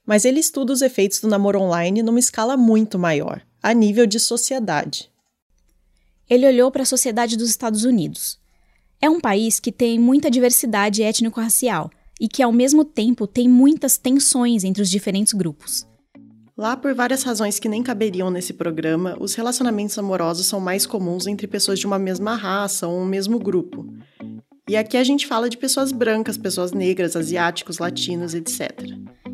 mas 0.06 0.26
ele 0.26 0.40
estuda 0.40 0.74
os 0.74 0.82
efeitos 0.82 1.20
do 1.20 1.28
namoro 1.28 1.60
online 1.60 2.02
numa 2.02 2.20
escala 2.20 2.58
muito 2.58 2.98
maior, 2.98 3.42
a 3.62 3.74
nível 3.74 4.06
de 4.06 4.20
sociedade. 4.20 5.10
Ele 6.30 6.48
olhou 6.48 6.72
para 6.72 6.84
a 6.84 6.86
sociedade 6.86 7.36
dos 7.36 7.50
Estados 7.50 7.84
Unidos. 7.84 8.40
É 9.02 9.10
um 9.10 9.20
país 9.20 9.60
que 9.60 9.72
tem 9.72 9.98
muita 9.98 10.30
diversidade 10.30 11.02
étnico-racial 11.02 11.90
e 12.20 12.28
que, 12.28 12.44
ao 12.44 12.52
mesmo 12.52 12.84
tempo, 12.84 13.26
tem 13.26 13.48
muitas 13.48 13.98
tensões 13.98 14.64
entre 14.64 14.82
os 14.82 14.90
diferentes 14.90 15.34
grupos. 15.34 15.88
Lá, 16.60 16.76
por 16.76 16.94
várias 16.94 17.24
razões 17.24 17.58
que 17.58 17.70
nem 17.70 17.82
caberiam 17.82 18.30
nesse 18.30 18.52
programa, 18.52 19.16
os 19.18 19.34
relacionamentos 19.34 19.98
amorosos 19.98 20.46
são 20.46 20.60
mais 20.60 20.86
comuns 20.86 21.26
entre 21.26 21.48
pessoas 21.48 21.80
de 21.80 21.88
uma 21.88 21.98
mesma 21.98 22.36
raça 22.36 22.86
ou 22.86 23.00
um 23.00 23.06
mesmo 23.06 23.40
grupo. 23.40 23.88
E 24.68 24.76
aqui 24.76 24.98
a 24.98 25.04
gente 25.06 25.26
fala 25.26 25.50
de 25.50 25.56
pessoas 25.56 25.94
brancas, 25.94 26.38
pessoas 26.38 26.74
negras, 26.74 27.16
asiáticos, 27.16 27.78
latinos, 27.78 28.34
etc. 28.34 28.72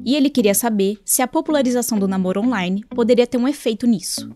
E 0.05 0.15
ele 0.15 0.29
queria 0.29 0.53
saber 0.53 0.99
se 1.03 1.23
a 1.23 1.27
popularização 1.27 1.97
do 1.97 2.07
namoro 2.07 2.41
online 2.41 2.85
poderia 2.91 3.25
ter 3.25 3.39
um 3.39 3.47
efeito 3.47 3.87
nisso. 3.87 4.29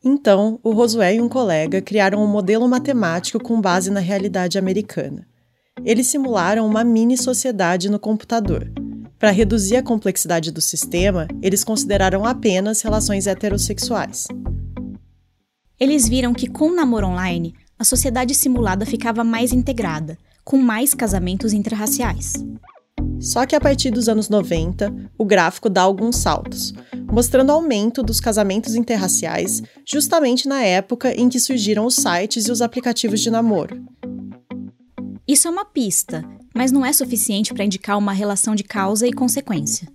Então, 0.00 0.60
o 0.62 0.70
Rosué 0.70 1.16
e 1.16 1.20
um 1.20 1.28
colega 1.28 1.82
criaram 1.82 2.22
um 2.22 2.28
modelo 2.28 2.68
matemático 2.68 3.42
com 3.42 3.60
base 3.60 3.90
na 3.90 3.98
realidade 3.98 4.60
americana. 4.60 5.26
Eles 5.84 6.06
simularam 6.06 6.64
uma 6.64 6.84
mini 6.84 7.18
sociedade 7.18 7.90
no 7.90 7.98
computador, 7.98 8.70
para 9.22 9.30
reduzir 9.30 9.76
a 9.76 9.84
complexidade 9.84 10.50
do 10.50 10.60
sistema, 10.60 11.28
eles 11.40 11.62
consideraram 11.62 12.24
apenas 12.24 12.82
relações 12.82 13.28
heterossexuais. 13.28 14.26
Eles 15.78 16.08
viram 16.08 16.34
que 16.34 16.48
com 16.48 16.70
o 16.70 16.74
namoro 16.74 17.06
online, 17.06 17.54
a 17.78 17.84
sociedade 17.84 18.34
simulada 18.34 18.84
ficava 18.84 19.22
mais 19.22 19.52
integrada, 19.52 20.18
com 20.42 20.56
mais 20.56 20.92
casamentos 20.92 21.52
interraciais. 21.52 22.32
Só 23.20 23.46
que 23.46 23.54
a 23.54 23.60
partir 23.60 23.92
dos 23.92 24.08
anos 24.08 24.28
90, 24.28 24.92
o 25.16 25.24
gráfico 25.24 25.70
dá 25.70 25.82
alguns 25.82 26.16
saltos, 26.16 26.74
mostrando 27.08 27.52
aumento 27.52 28.02
dos 28.02 28.18
casamentos 28.18 28.74
interraciais, 28.74 29.62
justamente 29.86 30.48
na 30.48 30.64
época 30.64 31.14
em 31.14 31.28
que 31.28 31.38
surgiram 31.38 31.86
os 31.86 31.94
sites 31.94 32.48
e 32.48 32.50
os 32.50 32.60
aplicativos 32.60 33.20
de 33.20 33.30
namoro. 33.30 33.86
Isso 35.28 35.46
é 35.46 35.50
uma 35.52 35.64
pista, 35.64 36.24
mas 36.54 36.72
não 36.72 36.84
é 36.84 36.92
suficiente 36.92 37.52
para 37.52 37.64
indicar 37.64 37.98
uma 37.98 38.12
relação 38.12 38.54
de 38.54 38.64
causa 38.64 39.06
e 39.06 39.12
consequência. 39.12 39.88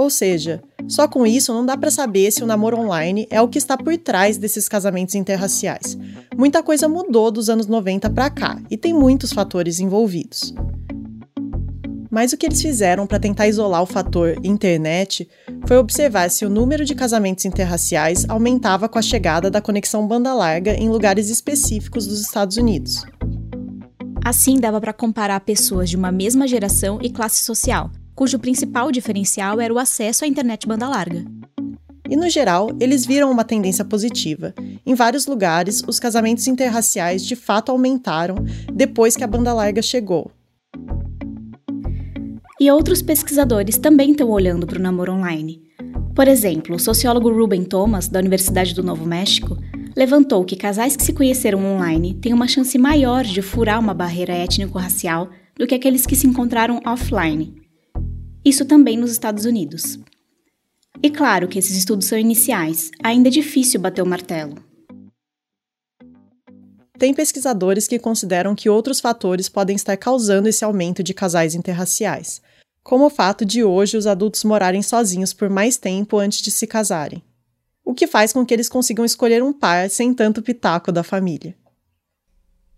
Ou 0.00 0.08
seja, 0.08 0.62
só 0.88 1.06
com 1.06 1.26
isso 1.26 1.52
não 1.52 1.66
dá 1.66 1.76
para 1.76 1.90
saber 1.90 2.30
se 2.30 2.42
o 2.42 2.46
namoro 2.46 2.78
online 2.80 3.26
é 3.28 3.40
o 3.42 3.48
que 3.48 3.58
está 3.58 3.76
por 3.76 3.94
trás 3.98 4.38
desses 4.38 4.66
casamentos 4.66 5.14
interraciais. 5.14 5.98
Muita 6.34 6.62
coisa 6.62 6.88
mudou 6.88 7.30
dos 7.30 7.50
anos 7.50 7.66
90 7.66 8.08
para 8.08 8.30
cá 8.30 8.58
e 8.70 8.78
tem 8.78 8.94
muitos 8.94 9.30
fatores 9.30 9.78
envolvidos. 9.78 10.54
Mas 12.10 12.32
o 12.32 12.36
que 12.38 12.46
eles 12.46 12.62
fizeram 12.62 13.06
para 13.06 13.20
tentar 13.20 13.46
isolar 13.46 13.82
o 13.82 13.86
fator 13.86 14.34
internet 14.42 15.28
foi 15.66 15.76
observar 15.76 16.30
se 16.30 16.46
o 16.46 16.50
número 16.50 16.84
de 16.86 16.94
casamentos 16.94 17.44
interraciais 17.44 18.24
aumentava 18.28 18.88
com 18.88 18.98
a 18.98 19.02
chegada 19.02 19.50
da 19.50 19.60
conexão 19.60 20.08
banda 20.08 20.32
larga 20.32 20.72
em 20.72 20.88
lugares 20.88 21.28
específicos 21.28 22.06
dos 22.06 22.22
Estados 22.22 22.56
Unidos. 22.56 23.04
Assim, 24.24 24.60
dava 24.60 24.80
para 24.80 24.92
comparar 24.92 25.40
pessoas 25.40 25.88
de 25.88 25.96
uma 25.96 26.12
mesma 26.12 26.46
geração 26.46 26.98
e 27.02 27.10
classe 27.10 27.42
social, 27.42 27.90
cujo 28.14 28.38
principal 28.38 28.92
diferencial 28.92 29.60
era 29.60 29.72
o 29.72 29.78
acesso 29.78 30.24
à 30.24 30.28
internet 30.28 30.66
banda 30.66 30.88
larga. 30.88 31.24
E 32.08 32.16
no 32.16 32.28
geral, 32.28 32.70
eles 32.80 33.06
viram 33.06 33.30
uma 33.30 33.44
tendência 33.44 33.84
positiva. 33.84 34.52
Em 34.84 34.94
vários 34.94 35.26
lugares, 35.26 35.82
os 35.86 35.98
casamentos 35.98 36.46
interraciais 36.46 37.24
de 37.24 37.36
fato 37.36 37.70
aumentaram 37.70 38.36
depois 38.72 39.16
que 39.16 39.24
a 39.24 39.28
banda 39.28 39.54
larga 39.54 39.80
chegou. 39.80 40.30
E 42.60 42.70
outros 42.70 43.00
pesquisadores 43.00 43.78
também 43.78 44.10
estão 44.10 44.28
olhando 44.28 44.66
para 44.66 44.78
o 44.78 44.82
namoro 44.82 45.12
online. 45.12 45.62
Por 46.14 46.28
exemplo, 46.28 46.76
o 46.76 46.80
sociólogo 46.80 47.32
Ruben 47.32 47.64
Thomas, 47.64 48.08
da 48.08 48.18
Universidade 48.18 48.74
do 48.74 48.82
Novo 48.82 49.06
México, 49.06 49.56
levantou 49.96 50.44
que 50.44 50.56
casais 50.56 50.96
que 50.96 51.02
se 51.02 51.12
conheceram 51.12 51.64
online 51.64 52.14
têm 52.14 52.32
uma 52.32 52.48
chance 52.48 52.76
maior 52.78 53.24
de 53.24 53.42
furar 53.42 53.80
uma 53.80 53.94
barreira 53.94 54.32
étnico-racial 54.32 55.30
do 55.56 55.66
que 55.66 55.74
aqueles 55.74 56.06
que 56.06 56.16
se 56.16 56.26
encontraram 56.26 56.80
offline. 56.86 57.54
Isso 58.44 58.64
também 58.64 58.96
nos 58.96 59.10
Estados 59.10 59.44
Unidos. 59.44 59.98
E 61.02 61.10
claro 61.10 61.48
que 61.48 61.58
esses 61.58 61.76
estudos 61.76 62.06
são 62.06 62.18
iniciais, 62.18 62.90
ainda 63.02 63.28
é 63.28 63.30
difícil 63.30 63.80
bater 63.80 64.02
o 64.02 64.06
martelo. 64.06 64.54
Tem 66.98 67.14
pesquisadores 67.14 67.88
que 67.88 67.98
consideram 67.98 68.54
que 68.54 68.68
outros 68.68 69.00
fatores 69.00 69.48
podem 69.48 69.74
estar 69.74 69.96
causando 69.96 70.48
esse 70.48 70.64
aumento 70.64 71.02
de 71.02 71.14
casais 71.14 71.54
interraciais, 71.54 72.42
como 72.82 73.06
o 73.06 73.10
fato 73.10 73.44
de 73.44 73.64
hoje 73.64 73.96
os 73.96 74.06
adultos 74.06 74.44
morarem 74.44 74.82
sozinhos 74.82 75.32
por 75.32 75.48
mais 75.48 75.78
tempo 75.78 76.18
antes 76.18 76.42
de 76.42 76.50
se 76.50 76.66
casarem 76.66 77.22
o 77.90 77.94
que 77.94 78.06
faz 78.06 78.32
com 78.32 78.46
que 78.46 78.54
eles 78.54 78.68
consigam 78.68 79.04
escolher 79.04 79.42
um 79.42 79.52
par 79.52 79.90
sem 79.90 80.14
tanto 80.14 80.40
pitaco 80.40 80.92
da 80.92 81.02
família. 81.02 81.56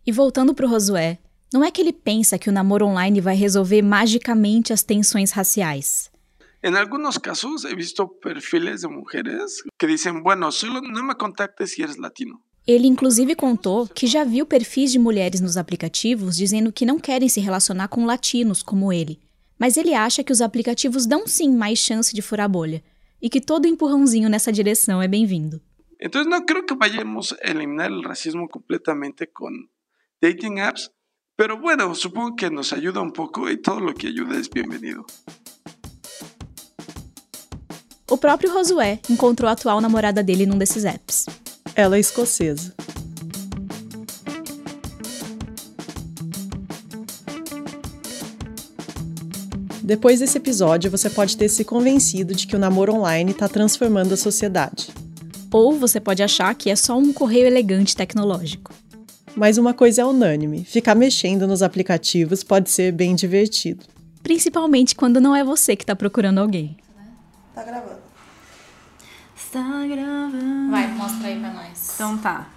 E 0.06 0.10
voltando 0.10 0.54
para 0.54 0.64
o 0.64 0.68
Rosué, 0.68 1.18
não 1.52 1.62
é 1.62 1.70
que 1.70 1.82
ele 1.82 1.92
pensa 1.92 2.38
que 2.38 2.48
o 2.48 2.52
namoro 2.52 2.86
online 2.86 3.20
vai 3.20 3.36
resolver 3.36 3.82
magicamente 3.82 4.72
as 4.72 4.82
tensões 4.82 5.30
raciais. 5.30 6.10
Em 6.64 6.74
alguns 6.74 7.18
casos, 7.18 7.64
he 7.64 7.74
visto 7.76 8.08
perfiles 8.22 8.80
de 8.80 8.88
mulheres 8.88 9.62
que 9.78 9.86
dizem: 9.86 10.22
Bueno, 10.22 10.50
solo 10.50 10.80
não 10.80 11.06
me 11.06 11.14
contactes 11.14 11.72
se 11.72 11.82
eres 11.82 11.98
latino. 11.98 12.40
Ele 12.66 12.86
inclusive 12.86 13.34
contou 13.34 13.86
que 13.86 14.06
já 14.06 14.24
viu 14.24 14.46
perfis 14.46 14.92
de 14.92 14.98
mulheres 14.98 15.42
nos 15.42 15.58
aplicativos 15.58 16.36
dizendo 16.36 16.72
que 16.72 16.86
não 16.86 16.98
querem 16.98 17.28
se 17.28 17.40
relacionar 17.40 17.88
com 17.88 18.06
latinos 18.06 18.62
como 18.62 18.90
ele, 18.90 19.20
mas 19.58 19.76
ele 19.76 19.92
acha 19.92 20.24
que 20.24 20.32
os 20.32 20.40
aplicativos 20.40 21.04
dão 21.04 21.26
sim 21.26 21.54
mais 21.54 21.78
chance 21.78 22.14
de 22.14 22.22
furar 22.22 22.46
a 22.46 22.48
bolha, 22.48 22.82
e 23.22 23.30
que 23.30 23.40
todo 23.40 23.68
empurrãozinho 23.68 24.28
nessa 24.28 24.52
direção 24.52 25.00
é 25.00 25.06
bem-vindo. 25.06 25.62
Então 26.00 26.24
não 26.24 26.44
creo 26.44 26.66
que 26.66 26.74
vayamos 26.74 27.32
a 27.32 27.48
eliminar 27.48 27.92
o 27.92 28.02
racismo 28.02 28.48
completamente 28.48 29.24
com 29.26 29.48
dating 30.20 30.58
apps, 30.58 30.90
pero 31.36 31.56
bueno, 31.60 31.94
supongo 31.94 32.34
que 32.34 32.50
nos 32.50 32.72
ayuda 32.72 33.00
un 33.00 33.12
poco 33.12 33.48
y 33.48 33.56
todo 33.56 33.78
lo 33.78 33.94
que 33.94 34.08
ayuda 34.08 34.36
es 34.36 34.50
bienvenido. 34.50 35.06
O 38.10 38.18
próprio 38.18 38.50
Josué 38.50 39.00
encontrou 39.08 39.48
a 39.48 39.52
atual 39.52 39.80
namorada 39.80 40.22
dele 40.22 40.44
num 40.44 40.58
desses 40.58 40.84
apps. 40.84 41.24
Ela 41.74 41.96
é 41.96 42.00
escocesa. 42.00 42.74
Depois 49.82 50.20
desse 50.20 50.38
episódio, 50.38 50.90
você 50.90 51.10
pode 51.10 51.36
ter 51.36 51.48
se 51.48 51.64
convencido 51.64 52.34
de 52.34 52.46
que 52.46 52.54
o 52.54 52.58
namoro 52.58 52.94
online 52.94 53.32
está 53.32 53.48
transformando 53.48 54.14
a 54.14 54.16
sociedade. 54.16 54.90
Ou 55.50 55.76
você 55.76 55.98
pode 55.98 56.22
achar 56.22 56.54
que 56.54 56.70
é 56.70 56.76
só 56.76 56.96
um 56.96 57.12
correio 57.12 57.46
elegante 57.46 57.96
tecnológico. 57.96 58.72
Mas 59.34 59.58
uma 59.58 59.74
coisa 59.74 60.02
é 60.02 60.04
unânime: 60.04 60.64
ficar 60.64 60.94
mexendo 60.94 61.48
nos 61.48 61.62
aplicativos 61.62 62.44
pode 62.44 62.70
ser 62.70 62.92
bem 62.92 63.16
divertido. 63.16 63.84
Principalmente 64.22 64.94
quando 64.94 65.20
não 65.20 65.34
é 65.34 65.42
você 65.42 65.74
que 65.74 65.82
está 65.82 65.96
procurando 65.96 66.38
alguém. 66.38 66.76
Tá 67.52 67.64
gravando. 67.64 68.00
Está 69.36 69.86
gravando. 69.86 70.70
Vai, 70.70 70.86
mostra 70.94 71.26
aí 71.26 71.40
pra 71.40 71.52
nós. 71.52 71.90
Então 71.94 72.18
tá. 72.18 72.48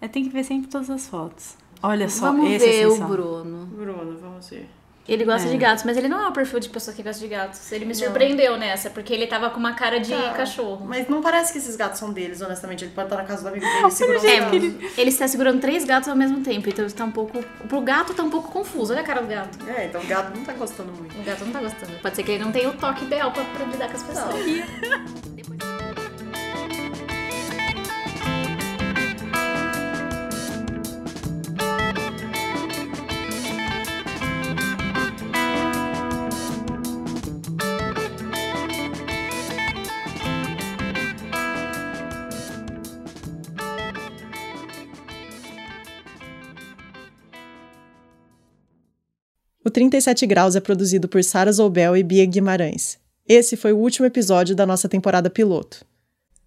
Eu 0.00 0.08
tenho 0.08 0.26
que 0.26 0.32
ver 0.32 0.44
sempre 0.44 0.70
todas 0.70 0.88
as 0.88 1.08
fotos. 1.08 1.56
Olha 1.82 2.08
só, 2.08 2.26
Vamos 2.26 2.50
esse 2.52 2.64
ver 2.64 2.82
é 2.82 2.86
o. 2.86 2.96
Bruno. 3.06 3.66
Bruno, 3.66 4.18
vamos 4.20 4.48
ver. 4.48 4.68
Ele 5.06 5.22
gosta 5.24 5.46
É. 5.48 5.50
de 5.50 5.58
gatos, 5.58 5.84
mas 5.84 5.98
ele 5.98 6.08
não 6.08 6.22
é 6.24 6.28
o 6.28 6.32
perfil 6.32 6.58
de 6.60 6.68
pessoa 6.70 6.96
que 6.96 7.02
gosta 7.02 7.20
de 7.20 7.28
gatos. 7.28 7.70
Ele 7.70 7.84
me 7.84 7.94
surpreendeu 7.94 8.56
nessa, 8.56 8.88
porque 8.88 9.12
ele 9.12 9.26
tava 9.26 9.50
com 9.50 9.58
uma 9.60 9.74
cara 9.74 10.00
de 10.00 10.10
Tá. 10.14 10.32
cachorro. 10.32 10.86
Mas 10.86 11.08
não 11.08 11.20
parece 11.20 11.52
que 11.52 11.58
esses 11.58 11.76
gatos 11.76 11.98
são 11.98 12.10
deles, 12.12 12.40
honestamente. 12.40 12.84
Ele 12.84 12.92
pode 12.94 13.08
estar 13.08 13.16
na 13.16 13.24
casa 13.24 13.42
do 13.42 13.48
amigo 13.48 13.64
dele 13.70 13.90
segurando 13.90 14.22
gatos. 14.22 14.52
ele... 14.54 14.90
ele 14.96 15.10
está 15.10 15.28
segurando 15.28 15.60
três 15.60 15.84
gatos 15.84 16.08
ao 16.08 16.16
mesmo 16.16 16.40
tempo, 16.42 16.68
então 16.70 16.86
está 16.86 17.04
um 17.04 17.10
pouco. 17.10 17.42
Pro 17.68 17.80
gato 17.82 18.14
tá 18.14 18.22
um 18.22 18.30
pouco 18.30 18.50
confuso. 18.50 18.92
Olha 18.94 19.02
a 19.02 19.04
cara 19.04 19.20
do 19.20 19.28
gato. 19.28 19.58
É, 19.68 19.84
então 19.86 20.00
o 20.00 20.06
gato 20.06 20.34
não 20.36 20.42
tá 20.44 20.54
gostando 20.54 20.90
muito. 20.92 21.18
O 21.20 21.22
gato 21.22 21.44
não 21.44 21.52
tá 21.52 21.60
gostando. 21.60 21.92
Pode 22.00 22.16
ser 22.16 22.22
que 22.22 22.30
ele 22.32 22.42
não 22.44 22.50
tenha 22.52 22.70
o 22.70 22.72
toque 22.72 23.04
ideal 23.04 23.30
pra, 23.30 23.44
pra 23.44 23.66
lidar 23.66 23.88
com 23.90 23.96
as 23.96 24.02
pessoas. 24.02 24.34
O 49.64 49.70
37 49.70 50.26
Graus 50.26 50.54
é 50.54 50.60
produzido 50.60 51.08
por 51.08 51.24
Sara 51.24 51.50
Zoubel 51.50 51.96
e 51.96 52.02
Bia 52.02 52.26
Guimarães. 52.26 52.98
Esse 53.26 53.56
foi 53.56 53.72
o 53.72 53.78
último 53.78 54.04
episódio 54.04 54.54
da 54.54 54.66
nossa 54.66 54.90
temporada 54.90 55.30
piloto. 55.30 55.82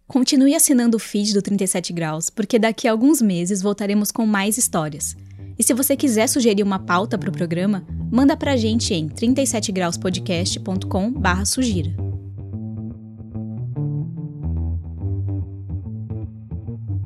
Continue 0.08 0.54
assinando 0.54 0.98
o 0.98 1.00
feed 1.00 1.34
do 1.34 1.42
37 1.42 1.92
Graus, 1.92 2.30
porque 2.30 2.60
daqui 2.60 2.88
a 2.88 2.92
alguns 2.92 3.20
meses 3.20 3.60
voltaremos 3.60 4.12
com 4.12 4.28
mais 4.28 4.60
histórias. 4.60 5.18
E 5.58 5.64
se 5.64 5.74
você 5.74 5.98
quiser 5.98 6.28
sugerir 6.28 6.62
uma 6.62 6.78
pauta 6.78 7.18
para 7.18 7.32
o 7.32 7.34
programa, 7.34 7.84
manda 8.12 8.38
pra 8.38 8.56
gente 8.56 8.94
em 8.94 9.10
37grauspodcast.com 9.10 11.14
sugira. 11.44 11.90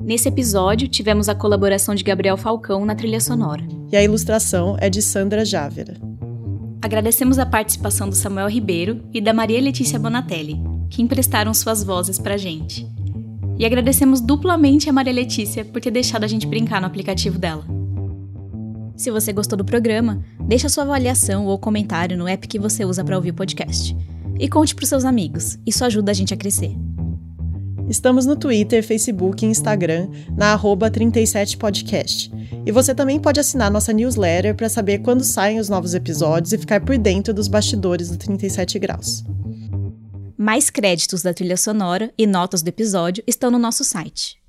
Nesse 0.03 0.27
episódio, 0.27 0.89
tivemos 0.89 1.29
a 1.29 1.35
colaboração 1.35 1.95
de 1.95 2.03
Gabriel 2.03 2.35
Falcão 2.35 2.85
na 2.85 2.95
trilha 2.95 3.21
sonora. 3.21 3.63
E 3.91 3.97
a 3.97 4.03
ilustração 4.03 4.77
é 4.79 4.89
de 4.89 5.01
Sandra 5.01 5.43
Jávera. 5.43 5.97
Agradecemos 6.81 7.37
a 7.37 7.45
participação 7.45 8.07
do 8.07 8.15
Samuel 8.15 8.47
Ribeiro 8.47 9.03
e 9.13 9.19
da 9.19 9.33
Maria 9.33 9.59
Letícia 9.59 9.99
Bonatelli, 9.99 10.57
que 10.89 11.01
emprestaram 11.01 11.53
suas 11.53 11.83
vozes 11.83 12.17
pra 12.17 12.37
gente. 12.37 12.87
E 13.59 13.65
agradecemos 13.65 14.21
duplamente 14.21 14.89
a 14.89 14.93
Maria 14.93 15.11
Letícia 15.11 15.65
por 15.65 15.81
ter 15.81 15.91
deixado 15.91 16.23
a 16.23 16.27
gente 16.27 16.47
brincar 16.47 16.79
no 16.79 16.87
aplicativo 16.87 17.37
dela. 17.37 17.65
Se 18.95 19.11
você 19.11 19.33
gostou 19.33 19.57
do 19.57 19.65
programa, 19.65 20.23
deixa 20.39 20.69
sua 20.69 20.83
avaliação 20.83 21.45
ou 21.45 21.59
comentário 21.59 22.17
no 22.17 22.27
app 22.27 22.47
que 22.47 22.59
você 22.59 22.85
usa 22.85 23.03
para 23.03 23.17
ouvir 23.17 23.31
o 23.31 23.35
podcast. 23.35 23.95
E 24.39 24.47
conte 24.47 24.73
pros 24.73 24.87
seus 24.87 25.03
amigos, 25.03 25.59
isso 25.67 25.83
ajuda 25.83 26.11
a 26.11 26.13
gente 26.13 26.33
a 26.33 26.37
crescer. 26.37 26.75
Estamos 27.91 28.25
no 28.25 28.37
Twitter, 28.37 28.81
Facebook 28.81 29.45
e 29.45 29.49
Instagram, 29.49 30.07
na 30.37 30.53
arroba 30.53 30.89
37podcast. 30.89 32.31
E 32.65 32.71
você 32.71 32.95
também 32.95 33.19
pode 33.19 33.37
assinar 33.37 33.69
nossa 33.69 33.91
newsletter 33.91 34.55
para 34.55 34.69
saber 34.69 34.99
quando 34.99 35.25
saem 35.25 35.59
os 35.59 35.67
novos 35.67 35.93
episódios 35.93 36.53
e 36.53 36.57
ficar 36.57 36.79
por 36.79 36.97
dentro 36.97 37.33
dos 37.33 37.49
bastidores 37.49 38.09
do 38.09 38.15
37 38.15 38.79
Graus. 38.79 39.25
Mais 40.37 40.69
créditos 40.69 41.21
da 41.21 41.33
trilha 41.33 41.57
sonora 41.57 42.13
e 42.17 42.25
notas 42.25 42.61
do 42.63 42.69
episódio 42.69 43.25
estão 43.27 43.51
no 43.51 43.59
nosso 43.59 43.83
site 43.83 44.40